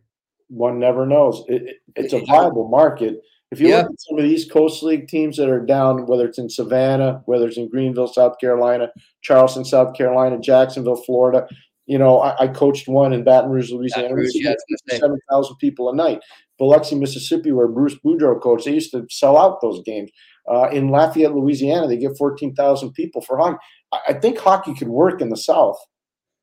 one 0.48 0.78
never 0.78 1.06
knows. 1.06 1.44
It, 1.48 1.62
it- 1.62 1.76
it's 1.96 2.12
a 2.12 2.20
viable 2.26 2.68
market. 2.68 3.20
If 3.50 3.60
you 3.60 3.68
Yeah. 3.68 3.82
look 3.82 3.92
at 3.92 4.00
some 4.00 4.18
of 4.18 4.24
the 4.24 4.30
East 4.30 4.50
Coast 4.50 4.82
League 4.82 5.08
teams 5.08 5.36
that 5.38 5.48
are 5.48 5.64
down, 5.64 6.06
whether 6.06 6.26
it's 6.26 6.38
in 6.38 6.48
Savannah, 6.50 7.22
whether 7.26 7.46
it's 7.48 7.56
in 7.58 7.68
Greenville, 7.68 8.06
South 8.06 8.38
Carolina, 8.38 8.90
Charleston, 9.22 9.64
South 9.64 9.94
Carolina, 9.94 10.38
Jacksonville, 10.38 10.96
Florida, 10.96 11.46
you 11.86 11.98
know, 11.98 12.20
I, 12.20 12.44
I 12.44 12.48
coached 12.48 12.86
one 12.88 13.12
in 13.12 13.24
Baton 13.24 13.50
Rouge, 13.50 13.70
Louisiana. 13.72 14.04
Baton 14.08 14.16
Rouge, 14.16 14.30
We 14.34 14.44
yeah, 14.44 14.50
I 14.50 14.52
was 14.52 14.64
gonna 14.88 14.96
say. 14.96 15.00
seven 15.00 15.18
thousand 15.30 15.56
people 15.56 15.90
a 15.90 15.94
night. 15.96 16.20
Biloxi, 16.62 16.94
Mississippi, 16.94 17.50
where 17.50 17.66
Bruce 17.66 17.96
Boudreau 18.04 18.40
coached, 18.40 18.66
they 18.66 18.74
used 18.74 18.92
to 18.92 19.04
sell 19.10 19.36
out 19.36 19.60
those 19.60 19.82
games. 19.84 20.10
Uh, 20.48 20.68
in 20.70 20.88
Lafayette, 20.88 21.34
Louisiana, 21.34 21.88
they 21.88 21.96
get 21.96 22.16
fourteen 22.16 22.54
thousand 22.54 22.92
people 22.92 23.20
for 23.20 23.36
hockey. 23.36 23.58
I, 23.90 23.98
I 24.10 24.12
think 24.14 24.38
hockey 24.38 24.74
could 24.74 24.88
work 24.88 25.20
in 25.20 25.28
the 25.28 25.36
South. 25.36 25.78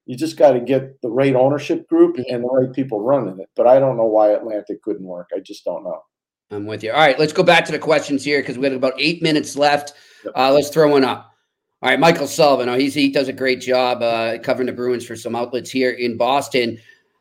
You 0.06 0.18
just 0.18 0.38
got 0.38 0.54
to 0.54 0.60
get 0.60 1.02
the 1.02 1.10
right 1.10 1.36
ownership 1.36 1.88
group 1.88 2.18
and 2.18 2.44
the 2.44 2.48
right 2.48 2.74
people 2.74 3.00
running 3.00 3.40
it. 3.40 3.50
But 3.56 3.68
I 3.68 3.80
don't 3.80 3.96
know 3.96 4.08
why 4.08 4.32
Atlanta 4.32 4.76
couldn't 4.84 5.06
work. 5.06 5.30
I 5.36 5.40
just 5.40 5.64
don't 5.64 5.84
know. 5.84 6.02
I'm 6.52 6.66
with 6.66 6.84
you. 6.84 6.92
All 6.92 6.98
right, 6.98 7.20
let's 7.20 7.34
go 7.34 7.44
back 7.44 7.64
to 7.66 7.72
the 7.72 7.80
questions 7.80 8.24
here 8.24 8.42
because 8.42 8.58
we 8.58 8.66
have 8.66 8.74
about 8.74 8.96
eight 8.98 9.22
minutes 9.22 9.56
left. 9.56 9.94
Uh, 10.36 10.52
let's 10.52 10.70
throw 10.70 10.90
one 10.90 11.06
up. 11.06 11.32
All 11.82 11.90
right, 11.90 12.00
Michael 12.00 12.28
Sullivan. 12.28 12.68
Oh, 12.70 12.78
he's, 12.78 12.96
he 12.96 13.10
does 13.10 13.28
a 13.28 13.34
great 13.34 13.62
job 13.62 14.02
uh, 14.02 14.40
covering 14.40 14.66
the 14.66 14.74
Bruins 14.74 15.06
for 15.06 15.16
some 15.16 15.36
outlets 15.36 15.70
here 15.70 15.92
in 15.92 16.18
Boston. 16.18 16.78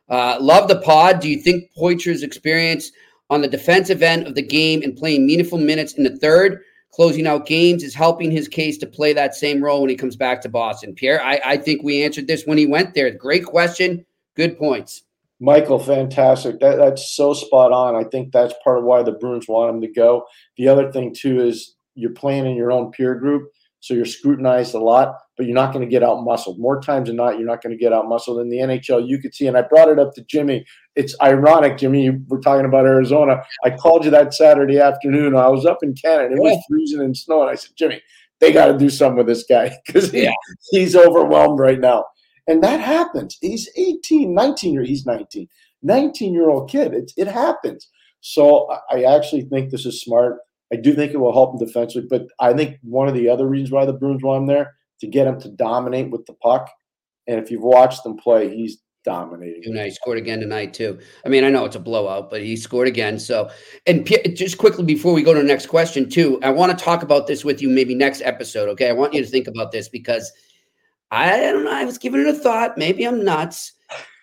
Uh, 0.08 0.38
love 0.40 0.68
the 0.68 0.80
pod. 0.80 1.20
Do 1.20 1.28
you 1.28 1.40
think 1.40 1.70
Poitras' 1.76 2.22
experience 2.22 2.92
on 3.30 3.42
the 3.42 3.48
defensive 3.48 4.02
end 4.02 4.26
of 4.26 4.34
the 4.34 4.42
game 4.42 4.82
and 4.82 4.96
playing 4.96 5.26
meaningful 5.26 5.58
minutes 5.58 5.92
in 5.94 6.04
the 6.04 6.16
third, 6.16 6.62
closing 6.92 7.26
out 7.26 7.46
games, 7.46 7.82
is 7.82 7.94
helping 7.94 8.30
his 8.30 8.48
case 8.48 8.78
to 8.78 8.86
play 8.86 9.12
that 9.12 9.34
same 9.34 9.62
role 9.62 9.80
when 9.80 9.90
he 9.90 9.96
comes 9.96 10.16
back 10.16 10.40
to 10.40 10.48
Boston? 10.48 10.94
Pierre, 10.94 11.22
I, 11.22 11.40
I 11.44 11.56
think 11.58 11.82
we 11.82 12.02
answered 12.02 12.26
this 12.26 12.44
when 12.46 12.58
he 12.58 12.66
went 12.66 12.94
there. 12.94 13.10
Great 13.10 13.44
question. 13.44 14.04
Good 14.34 14.58
points. 14.58 15.02
Michael, 15.40 15.78
fantastic. 15.78 16.58
That, 16.58 16.76
that's 16.76 17.14
so 17.14 17.32
spot 17.32 17.70
on. 17.70 17.94
I 17.94 18.02
think 18.08 18.32
that's 18.32 18.54
part 18.64 18.78
of 18.78 18.84
why 18.84 19.02
the 19.02 19.12
Bruins 19.12 19.46
want 19.46 19.74
him 19.74 19.80
to 19.82 19.88
go. 19.88 20.26
The 20.56 20.68
other 20.68 20.90
thing, 20.90 21.14
too, 21.14 21.40
is 21.40 21.74
you're 21.94 22.10
playing 22.10 22.46
in 22.46 22.56
your 22.56 22.72
own 22.72 22.90
peer 22.90 23.14
group, 23.14 23.52
so 23.80 23.94
you're 23.94 24.04
scrutinized 24.04 24.74
a 24.74 24.78
lot, 24.80 25.14
but 25.36 25.46
you're 25.46 25.54
not 25.54 25.72
going 25.72 25.84
to 25.84 25.90
get 25.90 26.02
out 26.02 26.24
muscled. 26.24 26.58
More 26.58 26.80
times 26.80 27.06
than 27.08 27.16
not, 27.16 27.38
you're 27.38 27.46
not 27.46 27.62
going 27.62 27.76
to 27.76 27.80
get 27.82 27.92
out 27.92 28.08
muscled. 28.08 28.40
In 28.40 28.48
the 28.48 28.58
NHL, 28.58 29.06
you 29.08 29.18
could 29.18 29.34
see, 29.34 29.46
and 29.46 29.56
I 29.56 29.62
brought 29.62 29.88
it 29.88 29.98
up 29.98 30.14
to 30.14 30.24
Jimmy. 30.24 30.64
It's 30.96 31.14
ironic, 31.22 31.78
Jimmy. 31.78 32.02
You 32.04 32.20
were 32.28 32.40
talking 32.40 32.66
about 32.66 32.86
Arizona. 32.86 33.42
I 33.64 33.70
called 33.70 34.04
you 34.04 34.10
that 34.10 34.34
Saturday 34.34 34.80
afternoon. 34.80 35.36
I 35.36 35.48
was 35.48 35.64
up 35.64 35.78
in 35.82 35.94
Canada. 35.94 36.34
It 36.34 36.40
was 36.40 36.62
freezing 36.68 37.00
and 37.00 37.16
snowing. 37.16 37.48
I 37.48 37.54
said, 37.54 37.70
Jimmy, 37.78 38.02
they 38.40 38.52
got 38.52 38.66
to 38.66 38.76
do 38.78 38.90
something 38.90 39.18
with 39.18 39.26
this 39.28 39.44
guy 39.48 39.76
because 39.86 40.10
he, 40.10 40.24
Yeah. 40.24 40.32
he's 40.70 40.96
overwhelmed 40.96 41.60
right 41.60 41.78
now. 41.80 42.04
And 42.48 42.62
that 42.64 42.80
happens. 42.80 43.36
He's 43.40 43.68
18, 43.76 44.34
19 44.34 44.72
year 44.74 44.82
he's 44.82 45.06
19, 45.06 45.46
19 45.82 46.32
year 46.34 46.48
old 46.50 46.68
kid. 46.70 46.94
It, 46.94 47.12
it 47.16 47.28
happens. 47.28 47.88
So 48.20 48.68
I- 48.90 48.96
I 49.02 49.16
actually 49.16 49.42
think 49.42 49.70
this 49.70 49.86
is 49.86 50.02
smart. 50.02 50.38
I 50.72 50.76
do 50.76 50.94
think 50.94 51.12
it 51.12 51.18
will 51.18 51.32
help 51.32 51.54
him 51.54 51.66
defensively, 51.66 52.08
but 52.08 52.26
I 52.40 52.52
think 52.52 52.78
one 52.82 53.08
of 53.08 53.14
the 53.14 53.28
other 53.28 53.48
reasons 53.48 53.70
why 53.70 53.84
the 53.84 53.92
Bruins 53.92 54.22
want 54.22 54.42
him 54.42 54.46
there 54.46 54.74
to 55.00 55.06
get 55.06 55.26
him 55.26 55.40
to 55.40 55.48
dominate 55.48 56.10
with 56.10 56.26
the 56.26 56.34
puck. 56.34 56.70
And 57.26 57.38
if 57.38 57.50
you've 57.50 57.62
watched 57.62 58.02
them 58.04 58.16
play, 58.16 58.54
he's 58.54 58.78
dominating. 59.04 59.62
Tonight, 59.62 59.84
he 59.84 59.90
scored 59.92 60.18
again 60.18 60.40
tonight 60.40 60.74
too. 60.74 60.98
I 61.24 61.28
mean, 61.28 61.44
I 61.44 61.50
know 61.50 61.64
it's 61.64 61.76
a 61.76 61.80
blowout, 61.80 62.30
but 62.30 62.42
he 62.42 62.56
scored 62.56 62.88
again. 62.88 63.18
So, 63.18 63.50
and 63.86 64.04
P- 64.04 64.34
just 64.34 64.58
quickly 64.58 64.84
before 64.84 65.12
we 65.14 65.22
go 65.22 65.32
to 65.32 65.40
the 65.40 65.46
next 65.46 65.66
question, 65.66 66.08
too, 66.08 66.38
I 66.42 66.50
want 66.50 66.76
to 66.76 66.84
talk 66.84 67.02
about 67.02 67.26
this 67.26 67.44
with 67.44 67.62
you 67.62 67.68
maybe 67.68 67.94
next 67.94 68.22
episode. 68.22 68.68
Okay, 68.70 68.88
I 68.88 68.92
want 68.92 69.14
you 69.14 69.22
to 69.22 69.28
think 69.28 69.46
about 69.46 69.72
this 69.72 69.88
because 69.88 70.30
I 71.10 71.38
don't 71.38 71.64
know. 71.64 71.72
I 71.72 71.84
was 71.84 71.98
giving 71.98 72.20
it 72.20 72.28
a 72.28 72.34
thought. 72.34 72.76
Maybe 72.76 73.04
I'm 73.04 73.24
nuts. 73.24 73.72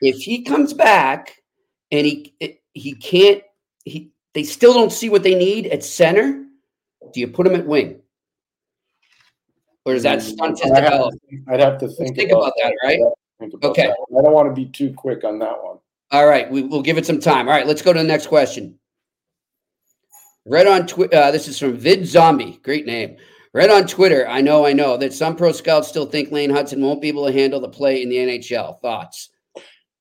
If 0.02 0.18
he 0.18 0.44
comes 0.44 0.74
back 0.74 1.36
and 1.92 2.06
he 2.06 2.34
he 2.74 2.94
can't, 2.94 3.42
he 3.86 4.12
they 4.36 4.44
still 4.44 4.74
don't 4.74 4.92
see 4.92 5.10
what 5.10 5.24
they 5.24 5.34
need 5.34 5.68
at 5.68 5.84
center. 5.84 6.44
Do 7.14 7.20
you 7.20 7.28
put 7.28 7.48
him 7.48 7.56
at 7.56 7.66
wing? 7.66 8.02
Or 9.86 9.94
does 9.94 10.04
that 10.04 10.22
stunt 10.22 10.60
his 10.60 10.72
development? 10.72 11.22
I'd 11.48 11.62
have 11.62 11.80
to 11.80 11.88
think, 11.88 12.16
think 12.18 12.32
about 12.32 12.52
that, 12.62 12.74
right? 12.84 13.00
About 13.40 13.64
Okay. 13.64 13.88
that. 13.88 13.98
I 14.18 14.22
don't 14.22 14.34
want 14.34 14.50
to 14.50 14.54
be 14.54 14.66
too 14.68 14.94
quick 14.94 15.24
on 15.24 15.40
that 15.40 15.64
one. 15.64 15.78
All 16.12 16.28
right, 16.28 16.50
we, 16.52 16.64
we'll 16.64 16.82
give 16.82 16.98
it 16.98 17.06
some 17.06 17.20
time. 17.20 17.48
All 17.48 17.54
right, 17.54 17.66
let's 17.66 17.82
go 17.82 17.94
to 17.94 18.00
the 18.00 18.08
next 18.08 18.28
question. 18.28 18.78
Read 20.46 20.68
on 20.68 20.86
Twitter. 20.86 21.16
Uh, 21.16 21.32
this 21.32 21.48
is 21.48 21.58
from 21.58 21.78
Vid 21.78 22.06
Zombie. 22.06 22.60
Great 22.62 22.86
name. 22.86 23.16
Read 23.54 23.70
on 23.70 23.88
Twitter. 23.88 24.28
I 24.28 24.42
know, 24.42 24.66
I 24.66 24.74
know 24.74 24.98
that 24.98 25.14
some 25.14 25.36
pro 25.36 25.54
scouts 25.54 25.88
still 25.88 26.06
think 26.06 26.32
Lane 26.32 26.52
Hutson 26.52 26.82
won't 26.82 27.02
be 27.02 27.08
able 27.08 27.26
to 27.26 27.32
handle 27.32 27.62
the 27.62 27.70
play 27.70 28.02
in 28.02 28.10
the 28.10 28.18
NHL. 28.18 28.82
Thoughts? 28.82 29.30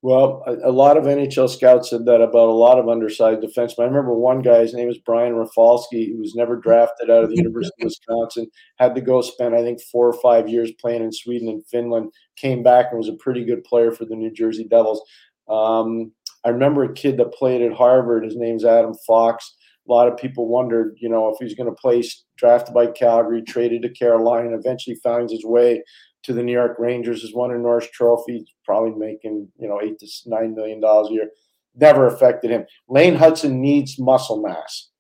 Well, 0.05 0.43
a, 0.47 0.69
a 0.69 0.71
lot 0.71 0.99
of 0.99 1.05
NHL 1.05 1.49
scouts 1.49 1.89
said 1.89 2.05
that 2.05 2.21
about 2.21 2.51
a 2.51 2.53
lot 2.53 2.79
of 2.79 2.91
undersized 2.91 3.41
defensemen. 3.41 3.85
I 3.85 3.85
remember 3.85 4.13
one 4.13 4.43
guy, 4.43 4.59
his 4.59 4.75
name 4.75 4.87
was 4.87 4.99
Brian 4.99 5.35
Rafalski, 5.35 6.13
who 6.13 6.19
was 6.19 6.35
never 6.35 6.57
drafted 6.57 7.09
out 7.09 7.25
of 7.25 7.31
the 7.31 7.37
University 7.37 7.85
of 7.85 7.87
Wisconsin, 7.87 8.49
had 8.77 8.95
to 8.97 9.01
go 9.01 9.23
spend, 9.23 9.55
I 9.55 9.63
think, 9.63 9.81
four 9.81 10.07
or 10.07 10.21
five 10.21 10.47
years 10.47 10.71
playing 10.79 11.03
in 11.03 11.11
Sweden 11.11 11.49
and 11.49 11.67
Finland, 11.69 12.13
came 12.37 12.63
back 12.63 12.89
and 12.91 12.99
was 12.99 13.09
a 13.09 13.15
pretty 13.15 13.47
good 13.47 13.65
player 13.65 13.93
for 13.93 14.05
the 14.05 14.15
New 14.15 14.31
Jersey 14.31 14.65
Devils. 14.69 15.01
Um, 15.49 16.13
I 16.45 16.51
remember 16.51 16.85
a 16.85 16.93
kid 16.93 17.17
that 17.17 17.33
played 17.33 17.63
at 17.63 17.73
Harvard. 17.73 18.25
His 18.25 18.37
name's 18.37 18.67
Adam 18.67 18.93
Fox. 19.07 19.57
A 19.89 19.91
lot 19.91 20.09
of 20.09 20.19
people 20.19 20.49
wondered, 20.49 20.99
you 21.01 21.09
know, 21.09 21.31
if 21.31 21.37
he's 21.41 21.57
going 21.57 21.75
to 21.75 21.81
play 21.81 22.03
drafted 22.37 22.75
by 22.75 22.89
Calgary, 22.89 23.41
traded 23.41 23.81
to 23.81 23.89
Carolina, 23.89 24.55
eventually 24.55 24.97
finds 25.03 25.33
his 25.33 25.47
way 25.47 25.83
to 26.25 26.33
the 26.33 26.43
New 26.43 26.53
York 26.53 26.77
Rangers, 26.79 27.23
has 27.23 27.33
won 27.35 27.53
a 27.53 27.59
Norris 27.59 27.89
Trophy, 27.93 28.45
probably 28.65 28.93
making, 28.99 29.49
you 29.59 29.69
know, 29.69 29.81
eight 29.83 29.99
to 30.01 30.07
nine 30.27 30.55
million 30.55 30.81
dollars 30.81 31.11
a 31.11 31.15
year. 31.15 31.31
Never 31.77 32.07
affected 32.07 32.51
him. 32.51 32.65
Lane 32.89 33.17
Hutson 33.17 33.55
needs 33.55 33.99
muscle 33.99 34.41
mass, 34.41 34.91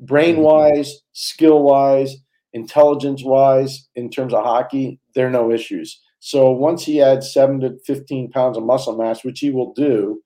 brain 0.00 0.38
wise, 0.38 1.00
skill 1.12 1.62
wise, 1.62 2.16
intelligence 2.52 3.22
wise, 3.24 3.88
in 3.94 4.10
terms 4.10 4.32
of 4.32 4.42
hockey, 4.42 4.98
there 5.14 5.26
are 5.26 5.30
no 5.30 5.52
issues. 5.52 6.00
So 6.18 6.50
once 6.50 6.84
he 6.84 7.00
adds 7.02 7.32
seven 7.32 7.60
to 7.60 7.76
15 7.86 8.30
pounds 8.30 8.56
of 8.56 8.64
muscle 8.64 8.96
mass, 8.96 9.22
which 9.22 9.40
he 9.40 9.50
will 9.50 9.72
do, 9.74 10.20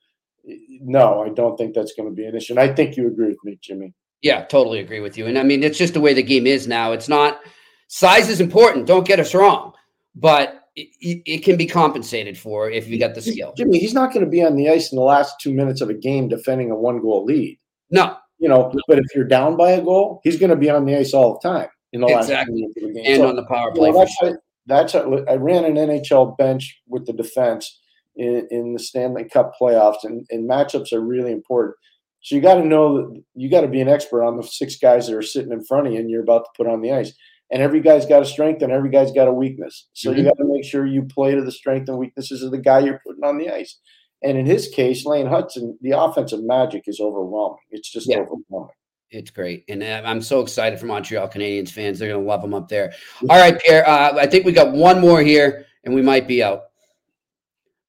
no, 0.81 1.23
I 1.23 1.29
don't 1.29 1.57
think 1.57 1.75
that's 1.75 1.93
going 1.93 2.09
to 2.09 2.15
be 2.15 2.25
an 2.25 2.35
issue. 2.35 2.55
And 2.55 2.61
I 2.61 2.73
think 2.73 2.97
you 2.97 3.07
agree 3.07 3.29
with 3.29 3.45
me, 3.45 3.59
Jimmy. 3.61 3.93
Yeah, 4.23 4.45
totally 4.45 4.81
agree 4.81 5.01
with 5.01 5.19
you. 5.19 5.27
And 5.27 5.39
I 5.39 5.43
mean, 5.43 5.63
it's 5.63 5.79
just 5.79 5.95
the 5.95 6.01
way 6.01 6.15
the 6.15 6.23
game 6.23 6.47
is 6.47 6.67
now. 6.69 6.93
It's 6.93 7.09
not 7.09 7.41
size 7.89 8.29
is 8.29 8.41
important. 8.41 8.87
Don't 8.87 9.07
get 9.07 9.21
us 9.21 9.35
wrong, 9.35 9.73
but 10.14 10.62
it, 10.77 11.23
it 11.27 11.44
can 11.44 11.57
be 11.57 11.66
compensated 11.66 12.38
for 12.38 12.70
if 12.70 12.88
you 12.88 12.99
got 12.99 13.14
the 13.14 13.23
skill. 13.23 13.53
Jimmy, 13.57 13.79
he's 13.79 13.94
not 13.94 14.12
going 14.12 14.25
to 14.25 14.31
be 14.31 14.42
on 14.42 14.57
the 14.57 14.68
ice 14.70 14.92
in 14.92 14.96
the 14.96 15.03
last 15.05 15.35
two 15.40 15.53
minutes 15.53 15.81
of 15.81 15.90
a 15.90 15.94
game 15.94 16.29
defending 16.29 16.70
a 16.70 16.77
one 16.77 17.01
goal 17.01 17.25
lead. 17.25 17.59
No, 17.90 18.16
You 18.38 18.49
know, 18.49 18.73
but 18.87 18.99
if 18.99 19.07
you're 19.14 19.25
down 19.25 19.57
by 19.57 19.73
a 19.73 19.83
goal, 19.83 20.20
he's 20.25 20.38
going 20.38 20.51
to 20.51 20.57
be 20.57 20.70
on 20.70 20.85
the 20.85 20.96
ice 20.96 21.12
all 21.12 21.38
the 21.42 21.49
time 21.49 21.68
in 21.92 22.01
the 22.01 22.07
last 22.07 22.29
two 22.29 22.53
minutes 22.53 22.77
of 22.77 22.83
a 22.90 22.92
game. 22.92 23.03
and 23.07 23.16
So- 23.23 23.29
on 23.29 23.37
the 23.37 23.44
power 23.46 23.70
You 23.70 23.75
play 23.81 23.90
know, 23.90 23.94
for 23.94 24.05
that's 24.05 24.14
sure. 24.16 24.42
that's 24.66 24.94
I 24.94 25.35
ran 25.35 25.64
an 25.64 25.75
NHL 25.77 26.37
bench 26.38 26.81
with 26.87 27.05
the 27.07 27.12
defense 27.12 27.81
in, 28.16 28.46
in 28.51 28.73
the 28.73 28.79
Stanley 28.79 29.25
Cup 29.25 29.53
playoffs, 29.61 30.05
and, 30.05 30.25
and 30.31 30.49
matchups 30.49 30.92
are 30.92 31.01
really 31.01 31.33
important. 31.33 31.75
So 32.23 32.35
you 32.37 32.40
got 32.42 32.55
to 32.57 32.64
know 32.64 32.96
that 32.99 33.23
you 33.35 33.51
got 33.51 33.62
to 33.62 33.68
be 33.68 33.81
an 33.81 33.88
expert 33.88 34.23
on 34.23 34.37
the 34.37 34.42
six 34.42 34.77
guys 34.77 35.07
that 35.09 35.16
are 35.16 35.23
sitting 35.23 35.53
in 35.53 35.64
front 35.64 35.87
of 35.88 35.92
you, 35.94 35.99
and 35.99 36.11
you're 36.11 36.23
about 36.23 36.44
to 36.44 36.51
put 36.57 36.66
on 36.70 36.81
the 36.83 36.92
ice. 36.92 37.12
And 37.53 37.61
every 37.61 37.81
guy's 37.81 38.07
got 38.07 38.23
a 38.23 38.27
strength, 38.27 38.63
and 38.63 38.71
every 38.73 38.91
guy's 38.91 39.11
got 39.11 39.27
a 39.27 39.33
weakness. 39.33 39.89
So 39.93 40.13
you 40.13 40.23
Mhm. 40.23 40.27
got 40.27 40.37
to 40.39 40.45
make 40.45 40.65
sure 40.65 40.87
you 40.87 41.03
play 41.03 41.35
to 41.35 41.43
the 41.43 41.51
strength 41.51 41.89
and 41.89 41.99
weaknesses 41.99 42.43
of 42.43 42.53
the 42.53 42.59
guy 42.59 42.79
you're 42.81 43.01
putting 43.05 43.25
on 43.25 43.39
the 43.39 43.51
ice. 43.51 43.79
And 44.23 44.39
in 44.39 44.47
his 44.47 44.69
case, 44.69 45.05
Lane 45.05 45.27
Hutson, 45.27 45.77
the 45.81 45.93
offensive 45.99 46.45
magic 46.45 46.85
is 46.87 47.01
overwhelming. 47.01 47.59
It's 47.71 47.91
just 47.91 48.09
Yeah. 48.09 48.19
overwhelming. 48.21 48.75
It's 49.11 49.31
great, 49.31 49.65
and 49.69 49.83
uh, 49.83 50.03
I'm 50.05 50.21
so 50.23 50.41
excited 50.41 50.79
for 50.79 50.87
Montreal 50.87 51.29
Canadiens 51.29 51.71
fans. 51.71 51.99
They're 51.99 52.11
going 52.11 52.23
to 52.23 52.29
love 52.29 52.43
them 52.43 52.55
up 52.55 52.69
there. 52.69 52.93
All 53.29 53.39
right, 53.41 53.59
Pierre. 53.59 53.85
Uh, 53.89 54.15
I 54.17 54.27
think 54.29 54.45
we 54.45 54.53
got 54.53 54.73
one 54.73 55.01
more 55.01 55.21
here, 55.21 55.67
and 55.83 55.93
we 55.93 56.01
might 56.03 56.29
be 56.29 56.45
out. 56.45 56.67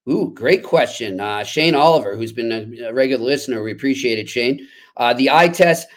Ooh, 0.10 0.32
great 0.34 0.64
question, 0.64 1.20
uh, 1.20 1.44
Shane 1.44 1.76
Oliver, 1.76 2.16
who's 2.16 2.32
been 2.32 2.52
a, 2.52 2.88
a 2.88 2.94
regular 2.94 3.24
listener. 3.24 3.62
We 3.62 3.72
appreciate 3.72 4.18
it, 4.18 4.28
Shane. 4.28 4.68
Uh, 4.98 5.14
the 5.14 5.30
eye 5.30 5.48
test. 5.50 5.88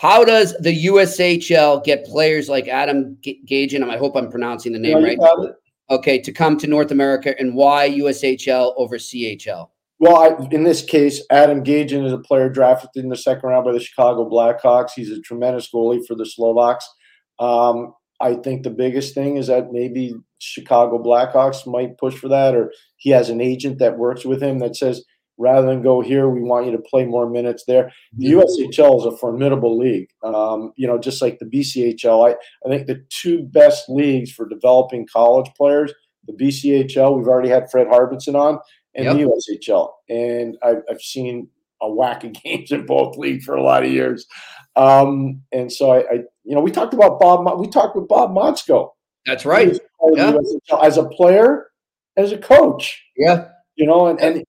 How 0.00 0.24
does 0.24 0.56
the 0.60 0.86
USHL 0.86 1.84
get 1.84 2.06
players 2.06 2.48
like 2.48 2.68
Adam 2.68 3.18
G- 3.20 3.42
Gajan? 3.46 3.86
I 3.86 3.98
hope 3.98 4.16
I'm 4.16 4.30
pronouncing 4.30 4.72
the 4.72 4.78
name 4.78 4.96
Yeah, 4.96 5.14
right. 5.18 5.50
Okay, 5.90 6.18
to 6.22 6.32
come 6.32 6.56
to 6.56 6.66
North 6.66 6.90
America, 6.90 7.38
and 7.38 7.54
why 7.54 7.90
USHL 7.90 8.72
over 8.78 8.96
CHL? 8.96 9.68
Well, 9.98 10.16
I, 10.16 10.48
in 10.52 10.64
this 10.64 10.82
case, 10.82 11.22
Adam 11.30 11.62
Gajan 11.62 12.06
is 12.06 12.14
a 12.14 12.18
player 12.18 12.48
drafted 12.48 12.88
in 12.94 13.10
the 13.10 13.16
second 13.16 13.50
round 13.50 13.66
by 13.66 13.72
the 13.72 13.80
Chicago 13.80 14.26
Blackhawks. 14.26 14.92
He's 14.96 15.10
a 15.10 15.20
tremendous 15.20 15.68
goalie 15.70 16.00
for 16.06 16.14
the 16.14 16.24
Slovaks. 16.24 16.88
Um, 17.38 17.92
I 18.22 18.36
think 18.36 18.62
the 18.62 18.70
biggest 18.70 19.14
thing 19.14 19.36
is 19.36 19.48
that 19.48 19.70
maybe 19.70 20.14
Chicago 20.38 20.96
Blackhawks 20.96 21.66
might 21.66 21.98
push 21.98 22.14
for 22.14 22.28
that, 22.28 22.54
or 22.54 22.72
he 22.96 23.10
has 23.10 23.28
an 23.28 23.42
agent 23.42 23.78
that 23.80 23.98
works 23.98 24.24
with 24.24 24.42
him 24.42 24.60
that 24.60 24.76
says, 24.76 25.04
rather 25.40 25.66
than 25.66 25.82
go 25.82 26.00
here, 26.00 26.28
we 26.28 26.42
want 26.42 26.66
you 26.66 26.72
to 26.72 26.78
play 26.78 27.04
more 27.06 27.28
minutes 27.28 27.64
there. 27.66 27.90
The 28.18 28.32
USHL 28.32 28.98
is 29.00 29.06
a 29.06 29.16
formidable 29.16 29.76
league. 29.78 30.08
Um, 30.22 30.72
you 30.76 30.86
know, 30.86 30.98
just 30.98 31.22
like 31.22 31.38
the 31.38 31.46
BCHL, 31.46 32.28
I, 32.30 32.36
I 32.64 32.68
think 32.68 32.86
the 32.86 33.04
two 33.08 33.42
best 33.44 33.88
leagues 33.88 34.30
for 34.30 34.46
developing 34.48 35.06
college 35.12 35.50
players, 35.56 35.92
the 36.26 36.34
BCHL, 36.34 37.16
we've 37.16 37.26
already 37.26 37.48
had 37.48 37.70
Fred 37.70 37.86
Harbinson 37.88 38.34
on, 38.36 38.58
and 38.94 39.06
the 39.18 39.24
USHL. 39.24 39.90
And 40.08 40.56
I've, 40.62 40.82
I've 40.90 41.00
seen 41.00 41.48
a 41.80 41.90
whack 41.90 42.22
of 42.24 42.32
games 42.44 42.70
in 42.70 42.84
both 42.86 43.16
leagues 43.16 43.44
for 43.46 43.54
a 43.54 43.62
lot 43.62 43.84
of 43.84 43.90
years. 43.90 44.26
Um, 44.76 45.42
and 45.52 45.72
so 45.72 45.90
I, 45.92 45.98
I, 46.00 46.14
you 46.44 46.54
know, 46.54 46.60
we 46.60 46.70
talked 46.70 46.94
about 46.94 47.18
Bob, 47.18 47.58
we 47.58 47.66
talked 47.68 47.96
with 47.96 48.08
Bob 48.08 48.30
Motzko. 48.34 48.90
That's 49.26 49.44
right. 49.44 49.68
was 49.68 49.80
part 50.00 50.12
of 50.18 50.44
Yeah. 50.68 50.78
as 50.82 50.96
a 50.96 51.04
player, 51.04 51.66
as 52.16 52.32
a 52.32 52.38
coach, 52.38 53.02
Yeah. 53.16 53.48
you 53.76 53.86
know, 53.86 54.06
and, 54.06 54.20
and 54.20 54.44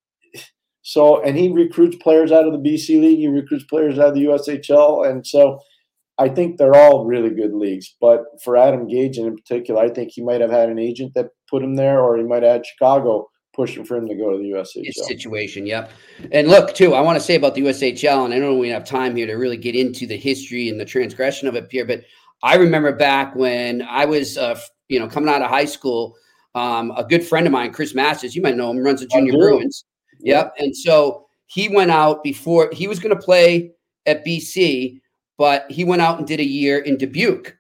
so, 0.82 1.22
and 1.22 1.38
he 1.38 1.50
recruits 1.50 1.98
players 1.98 2.32
out 2.32 2.46
of 2.46 2.54
the 2.54 2.60
BC 2.60 3.02
league, 3.02 3.20
he 3.20 3.28
recruits 3.28 3.66
players 3.66 4.00
out 4.00 4.10
of 4.10 4.16
the 4.16 4.26
USHL. 4.26 5.10
And 5.10 5.26
so 5.26 5.60
I 6.18 6.30
think 6.30 6.58
they're 6.58 6.76
all 6.76 7.06
really 7.06 7.30
good 7.30 7.54
leagues. 7.54 7.96
But 8.02 8.24
for 8.44 8.58
Adam 8.58 8.88
Gage 8.88 9.18
in 9.18 9.36
particular, 9.36 9.82
I 9.82 9.90
think 9.90 10.12
he 10.12 10.24
might 10.24 10.42
have 10.42 10.52
had 10.52 10.70
an 10.70 10.80
agent 10.80 11.14
that 11.16 11.30
put 11.50 11.64
him 11.64 11.76
there, 11.76 12.02
or 12.02 12.18
he 12.18 12.24
might 12.24 12.44
have 12.44 12.54
had 12.54 12.66
Chicago 12.66 13.28
pushing 13.54 13.84
for 13.84 13.98
him 13.98 14.08
to 14.08 14.16
go 14.16 14.32
to 14.32 14.38
the 14.38 14.52
USHL. 14.52 14.84
It's 14.86 15.08
situation, 15.08 15.66
yep. 15.66 15.92
And 16.32 16.48
look, 16.48 16.74
too, 16.74 16.94
I 16.94 17.02
want 17.02 17.18
to 17.18 17.24
say 17.24 17.36
about 17.36 17.54
the 17.54 17.62
USHL, 17.62 18.26
and 18.26 18.34
I 18.34 18.40
don't 18.40 18.54
know 18.54 18.56
we 18.56 18.70
have 18.70 18.86
time 18.86 19.16
here 19.16 19.28
to 19.28 19.34
really 19.34 19.58
get 19.58 19.76
into 19.76 20.08
the 20.08 20.18
history 20.18 20.70
and 20.70 20.80
the 20.80 20.86
transgression 20.86 21.48
of 21.48 21.56
it, 21.56 21.70
Pierre, 21.70 21.86
but 21.86 22.04
I 22.44 22.56
remember 22.56 22.94
back 22.94 23.36
when 23.36 23.82
I 23.84 24.06
was, 24.06 24.38
uh, 24.38 24.60
you 24.88 25.00
know, 25.00 25.08
coming 25.08 25.30
out 25.30 25.42
of 25.42 25.50
high 25.50 25.66
school, 25.66 26.16
um, 26.56 26.92
a 26.96 27.04
good 27.04 27.24
friend 27.24 27.46
of 27.46 27.52
mine, 27.52 27.72
Chris 27.72 27.94
Masters, 27.94 28.36
you 28.36 28.42
might 28.42 28.56
know 28.56 28.72
him, 28.72 28.80
runs 28.80 29.02
the 29.02 29.08
Junior. 29.08 29.34
Bruins. 29.34 29.86
Yep. 30.24 30.56
And 30.60 30.76
so 30.76 31.28
he 31.48 31.68
went 31.68 31.92
out 31.92 32.24
before 32.24 32.70
he 32.72 32.88
was 32.88 33.00
going 33.00 33.16
to 33.16 33.22
play 33.22 33.72
at 34.06 34.26
BC, 34.26 35.02
but 35.38 35.70
he 35.70 35.84
went 35.84 36.02
out 36.02 36.18
and 36.18 36.28
did 36.28 36.40
a 36.40 36.46
year 36.46 36.80
in 36.80 36.98
Dubuque 36.98 37.56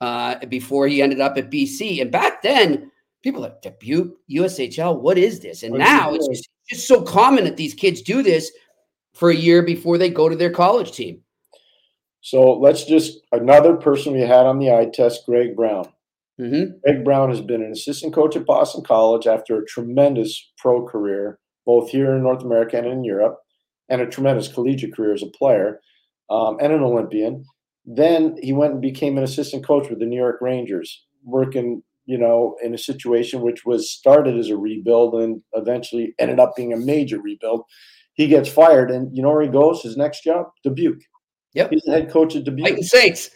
uh, 0.00 0.44
before 0.46 0.86
he 0.88 1.02
ended 1.02 1.20
up 1.20 1.36
at 1.36 1.50
BC. 1.50 2.00
And 2.00 2.10
back 2.10 2.42
then, 2.42 2.90
people 3.22 3.42
like 3.42 3.62
Dubuque, 3.62 4.14
USHL, 4.30 5.00
what 5.00 5.18
is 5.18 5.40
this? 5.40 5.62
And 5.62 5.74
now 5.74 6.14
it's 6.14 6.28
just, 6.28 6.48
just 6.68 6.88
so 6.88 7.02
common 7.02 7.44
that 7.44 7.56
these 7.56 7.74
kids 7.74 8.02
do 8.02 8.22
this 8.22 8.50
for 9.14 9.30
a 9.30 9.36
year 9.36 9.62
before 9.62 9.98
they 9.98 10.10
go 10.10 10.28
to 10.28 10.36
their 10.36 10.50
college 10.50 10.92
team. 10.92 11.22
So 12.20 12.52
let's 12.58 12.84
just 12.84 13.20
another 13.32 13.74
person 13.74 14.12
we 14.12 14.20
had 14.20 14.46
on 14.46 14.58
the 14.58 14.72
eye 14.72 14.90
test, 14.92 15.24
Greg 15.26 15.56
Brown. 15.56 15.88
hmm 16.38 16.64
Greg 16.84 17.04
Brown 17.04 17.30
has 17.30 17.40
been 17.40 17.62
an 17.62 17.72
assistant 17.72 18.12
coach 18.12 18.36
at 18.36 18.46
Boston 18.46 18.82
College 18.84 19.26
after 19.26 19.58
a 19.58 19.66
tremendous 19.66 20.52
pro 20.58 20.84
career, 20.86 21.38
both 21.68 21.90
here 21.90 22.16
in 22.16 22.22
North 22.22 22.42
America 22.42 22.78
and 22.78 22.86
in 22.86 23.04
Europe, 23.04 23.36
and 23.90 24.00
a 24.00 24.06
tremendous 24.06 24.48
collegiate 24.48 24.96
career 24.96 25.12
as 25.12 25.22
a 25.22 25.26
player 25.26 25.80
um, 26.30 26.56
and 26.62 26.72
an 26.72 26.80
Olympian. 26.80 27.44
Then 27.84 28.38
he 28.42 28.54
went 28.54 28.72
and 28.72 28.80
became 28.80 29.18
an 29.18 29.24
assistant 29.24 29.66
coach 29.66 29.90
with 29.90 29.98
the 29.98 30.06
New 30.06 30.16
York 30.16 30.38
Rangers, 30.40 31.04
working, 31.22 31.82
you 32.06 32.16
know, 32.16 32.56
in 32.64 32.72
a 32.72 32.78
situation 32.78 33.42
which 33.42 33.66
was 33.66 33.90
started 33.90 34.38
as 34.38 34.48
a 34.48 34.56
rebuild 34.56 35.16
and 35.16 35.42
eventually 35.52 36.14
ended 36.18 36.40
up 36.40 36.56
being 36.56 36.72
a 36.72 36.76
major 36.78 37.20
rebuild. 37.20 37.64
He 38.14 38.28
gets 38.28 38.48
fired, 38.48 38.90
and 38.90 39.14
you 39.14 39.22
know 39.22 39.30
where 39.30 39.42
he 39.42 39.48
goes? 39.48 39.82
His 39.82 39.98
next 39.98 40.24
job, 40.24 40.46
Dubuque. 40.64 41.02
Yep. 41.52 41.70
He's 41.70 41.82
the 41.82 41.92
head 41.92 42.10
coach 42.10 42.34
at 42.34 42.44
Dubuque. 42.44 42.66
Fighting 42.66 42.82
Saints. 42.82 43.30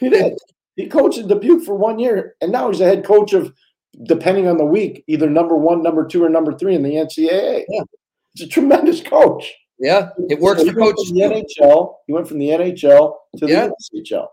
He 0.00 0.08
did. 0.08 0.32
he 0.76 0.86
coached 0.86 1.18
in 1.18 1.28
Dubuque 1.28 1.62
for 1.62 1.74
one 1.74 1.98
year, 1.98 2.36
and 2.40 2.50
now 2.50 2.70
he's 2.70 2.78
the 2.78 2.86
head 2.86 3.04
coach 3.04 3.34
of, 3.34 3.52
depending 4.04 4.48
on 4.48 4.56
the 4.58 4.64
week, 4.64 5.04
either 5.06 5.28
number 5.28 5.56
one, 5.56 5.82
number 5.82 6.06
two, 6.06 6.22
or 6.24 6.28
number 6.28 6.56
three 6.56 6.74
in 6.74 6.82
the 6.82 6.94
NCAA. 6.94 7.64
Yeah. 7.68 7.82
He's 8.34 8.46
a 8.46 8.50
tremendous 8.50 9.00
coach. 9.00 9.52
Yeah, 9.78 10.10
it 10.30 10.38
works 10.40 10.60
So 10.62 10.66
for 10.68 10.72
from 10.72 11.14
the 11.14 11.20
NHL. 11.60 11.94
He 12.06 12.12
went 12.12 12.26
from 12.26 12.38
the 12.38 12.48
NHL 12.48 13.14
to 13.38 13.46
Yeah. 13.46 13.68
the 13.92 14.00
USHL. 14.00 14.28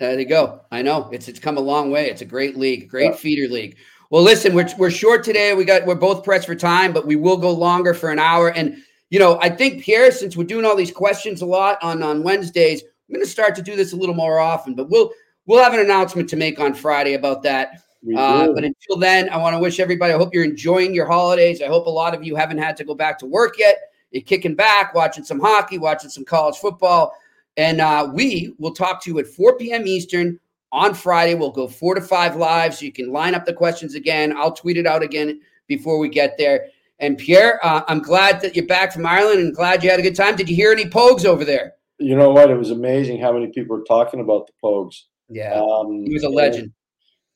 There 0.00 0.18
you 0.18 0.24
go. 0.26 0.60
I 0.70 0.82
know 0.82 1.08
it's 1.12 1.28
it's 1.28 1.38
come 1.38 1.58
a 1.58 1.60
long 1.60 1.90
way. 1.90 2.08
It's 2.10 2.22
a 2.22 2.26
great 2.26 2.56
league, 2.56 2.88
great 2.88 3.10
Yeah. 3.10 3.16
feeder 3.16 3.52
league. 3.52 3.76
Well, 4.10 4.22
listen, 4.22 4.54
we're 4.54 4.68
we're 4.78 4.90
short 4.90 5.22
today. 5.22 5.54
We 5.54 5.64
got 5.64 5.86
we're 5.86 5.94
both 5.94 6.24
pressed 6.24 6.46
for 6.46 6.54
time, 6.54 6.92
but 6.92 7.06
we 7.06 7.16
will 7.16 7.36
go 7.36 7.50
longer 7.50 7.94
for 7.94 8.10
an 8.10 8.18
hour. 8.18 8.48
And 8.48 8.76
you 9.10 9.18
know, 9.18 9.38
I 9.40 9.50
think 9.50 9.82
Pierre, 9.82 10.10
since 10.10 10.36
we're 10.36 10.44
doing 10.44 10.64
all 10.64 10.76
these 10.76 10.90
questions 10.90 11.42
a 11.42 11.46
lot 11.46 11.78
on 11.82 12.02
on 12.02 12.22
Wednesdays, 12.22 12.82
I'm 12.82 13.14
going 13.14 13.24
to 13.24 13.30
start 13.30 13.54
to 13.56 13.62
do 13.62 13.76
this 13.76 13.92
a 13.92 13.96
little 13.96 14.14
more 14.14 14.38
often. 14.38 14.74
But 14.74 14.88
we'll 14.90 15.12
we'll 15.46 15.62
have 15.62 15.74
an 15.74 15.80
announcement 15.80 16.28
to 16.30 16.36
make 16.36 16.58
on 16.58 16.72
Friday 16.74 17.14
about 17.14 17.42
that. 17.42 17.82
Uh, 18.16 18.48
but 18.52 18.64
until 18.64 18.96
then, 18.96 19.28
I 19.28 19.36
want 19.36 19.54
to 19.54 19.60
wish 19.60 19.78
everybody. 19.78 20.12
I 20.12 20.16
hope 20.16 20.34
you're 20.34 20.44
enjoying 20.44 20.92
your 20.94 21.06
holidays. 21.06 21.62
I 21.62 21.66
hope 21.66 21.86
a 21.86 21.90
lot 21.90 22.14
of 22.14 22.24
you 22.24 22.34
haven't 22.34 22.58
had 22.58 22.76
to 22.78 22.84
go 22.84 22.94
back 22.94 23.18
to 23.20 23.26
work 23.26 23.58
yet. 23.58 23.78
You're 24.10 24.22
kicking 24.22 24.54
back, 24.54 24.94
watching 24.94 25.24
some 25.24 25.40
hockey, 25.40 25.78
watching 25.78 26.10
some 26.10 26.24
college 26.24 26.56
football, 26.56 27.14
and 27.56 27.80
uh, 27.80 28.10
we 28.12 28.54
will 28.58 28.72
talk 28.74 29.02
to 29.04 29.10
you 29.10 29.18
at 29.20 29.26
4 29.26 29.56
p.m. 29.56 29.86
Eastern 29.86 30.38
on 30.72 30.94
Friday. 30.94 31.34
We'll 31.34 31.50
go 31.50 31.68
four 31.68 31.94
to 31.94 32.00
five 32.00 32.36
live, 32.36 32.74
so 32.74 32.84
you 32.84 32.92
can 32.92 33.12
line 33.12 33.34
up 33.34 33.46
the 33.46 33.54
questions 33.54 33.94
again. 33.94 34.36
I'll 34.36 34.52
tweet 34.52 34.76
it 34.76 34.86
out 34.86 35.02
again 35.02 35.40
before 35.68 35.98
we 35.98 36.08
get 36.08 36.36
there. 36.36 36.66
And 36.98 37.16
Pierre, 37.16 37.64
uh, 37.64 37.82
I'm 37.88 38.00
glad 38.00 38.40
that 38.42 38.54
you're 38.54 38.66
back 38.66 38.92
from 38.92 39.06
Ireland, 39.06 39.40
and 39.40 39.54
glad 39.54 39.82
you 39.82 39.90
had 39.90 40.00
a 40.00 40.02
good 40.02 40.16
time. 40.16 40.36
Did 40.36 40.48
you 40.48 40.56
hear 40.56 40.72
any 40.72 40.84
pogues 40.84 41.24
over 41.24 41.44
there? 41.44 41.74
you 42.02 42.16
know 42.16 42.30
what? 42.30 42.50
It 42.50 42.56
was 42.56 42.70
amazing 42.70 43.20
how 43.20 43.32
many 43.32 43.48
people 43.48 43.76
were 43.76 43.84
talking 43.84 44.20
about 44.20 44.46
the 44.46 44.52
Pogues. 44.62 45.02
Yeah, 45.28 45.54
Um, 45.54 46.04
he 46.04 46.12
was 46.12 46.24
a 46.24 46.28
legend. 46.28 46.72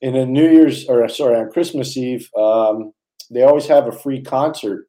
In 0.01 0.15
a 0.15 0.25
New 0.25 0.49
Year's 0.49 0.87
or 0.87 1.07
sorry 1.09 1.35
on 1.35 1.51
Christmas 1.51 1.95
Eve, 1.97 2.29
um, 2.37 2.91
they 3.31 3.43
always 3.43 3.67
have 3.67 3.87
a 3.87 3.91
free 3.91 4.21
concert 4.21 4.87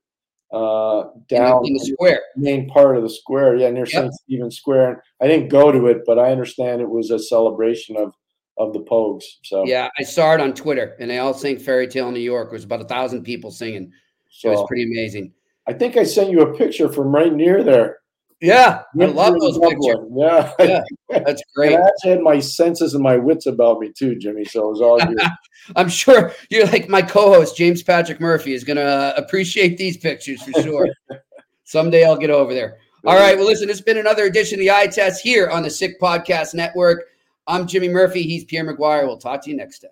uh, 0.53 1.05
down 1.29 1.67
in 1.67 1.75
the 1.75 1.81
square. 1.95 2.23
main 2.37 2.69
part 2.69 2.97
of 2.97 3.03
the 3.03 3.11
square, 3.11 3.57
yeah, 3.57 3.71
near 3.71 3.85
Yep. 3.85 3.89
St. 3.91 4.15
Stephen's 4.15 4.57
Square. 4.57 4.89
And 4.91 5.01
I 5.21 5.27
didn't 5.29 5.49
go 5.49 5.71
to 5.71 5.87
it, 5.87 6.03
but 6.07 6.19
I 6.19 6.31
understand 6.31 6.81
it 6.81 6.89
was 6.89 7.11
a 7.11 7.19
celebration 7.19 7.97
of 7.97 8.13
of 8.57 8.73
the 8.73 8.81
Pogues. 8.81 9.23
So 9.45 9.65
Yeah, 9.67 9.89
I 10.01 10.03
saw 10.03 10.35
it 10.35 10.41
on 10.41 10.53
Twitter, 10.53 10.97
and 10.99 11.09
they 11.11 11.19
all 11.19 11.33
sang 11.35 11.59
"Fairy 11.59 11.87
Tale 11.87 12.11
New 12.11 12.19
York." 12.19 12.49
It 12.49 12.55
was 12.55 12.65
about 12.65 12.81
a 12.81 12.85
thousand 12.87 13.23
people 13.23 13.51
singing. 13.53 13.93
so 14.31 14.49
It 14.49 14.53
was 14.57 14.67
pretty 14.67 14.83
amazing. 14.85 15.33
I 15.69 15.75
think 15.75 15.97
I 15.97 16.03
sent 16.03 16.31
you 16.31 16.41
a 16.41 16.57
picture 16.57 16.89
from 16.89 17.15
right 17.15 17.33
near 17.33 17.63
there. 17.63 17.99
Yeah, 18.41 18.83
I 19.01 19.05
love 19.07 19.35
those 19.41 19.59
pictures. 19.59 19.97
Yeah, 20.15 20.53
Yeah, 20.61 20.81
That's 21.11 21.27
And 21.29 21.43
great. 21.57 21.75
I 21.75 21.81
actually 21.81 22.11
had 22.11 22.21
my 22.21 22.39
senses 22.39 22.95
and 22.95 23.03
my 23.03 23.17
wits 23.17 23.47
about 23.47 23.81
me 23.81 23.93
too, 23.93 24.15
Jimmy. 24.15 24.45
So 24.45 24.69
it 24.69 24.71
was 24.73 24.81
all 24.81 24.99
good. 24.99 25.19
I'm 25.77 25.89
sure 25.89 26.33
you're 26.49 26.67
like 26.67 26.89
my 26.89 27.03
co-host 27.03 27.57
James 27.57 27.83
Patrick 27.83 28.21
Murphy 28.21 28.55
is 28.55 28.63
going 28.63 28.77
to 28.77 28.85
uh, 28.85 29.15
appreciate 29.17 29.77
these 29.77 29.97
pictures 29.97 30.41
for 30.43 30.63
sure. 30.63 30.89
Someday 31.65 32.05
I'll 32.05 32.17
get 32.17 32.31
over 32.31 32.55
there. 32.55 32.79
All 33.05 33.17
right. 33.17 33.37
Well, 33.37 33.47
listen, 33.47 33.69
it's 33.71 33.81
been 33.81 33.99
another 33.99 34.25
edition 34.25 34.57
of 34.57 34.61
the 34.61 34.71
Eye 34.71 34.87
Test 34.87 35.23
here 35.23 35.49
on 35.49 35.63
the 35.63 35.71
Sick 35.71 36.01
Podcast 36.01 36.55
Network. 36.55 37.05
I'm 37.47 37.67
Jimmy 37.67 37.89
Murphy. 37.89 38.23
He's 38.23 38.45
Pierre 38.45 38.65
McGuire. 38.65 39.07
We'll 39.07 39.19
talk 39.19 39.43
to 39.45 39.51
you 39.51 39.57
next 39.57 39.81
time. 39.81 39.91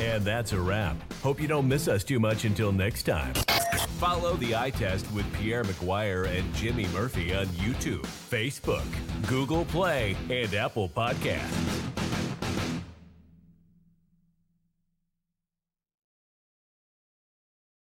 And 0.00 0.24
that's 0.24 0.52
a 0.52 0.60
wrap. 0.60 0.96
Hope 1.22 1.40
you 1.40 1.48
don't 1.48 1.66
miss 1.66 1.88
us 1.88 2.04
too 2.04 2.20
much 2.20 2.44
until 2.44 2.72
next 2.72 3.04
time. 3.04 3.34
Follow 3.98 4.34
the 4.36 4.56
eye 4.56 4.70
test 4.70 5.10
with 5.12 5.30
Pierre 5.34 5.64
McGuire 5.64 6.26
and 6.26 6.52
Jimmy 6.54 6.86
Murphy 6.88 7.34
on 7.34 7.46
YouTube, 7.46 8.02
Facebook, 8.02 8.84
Google 9.28 9.64
Play, 9.66 10.16
and 10.28 10.52
Apple 10.52 10.88
Podcasts. 10.88 12.03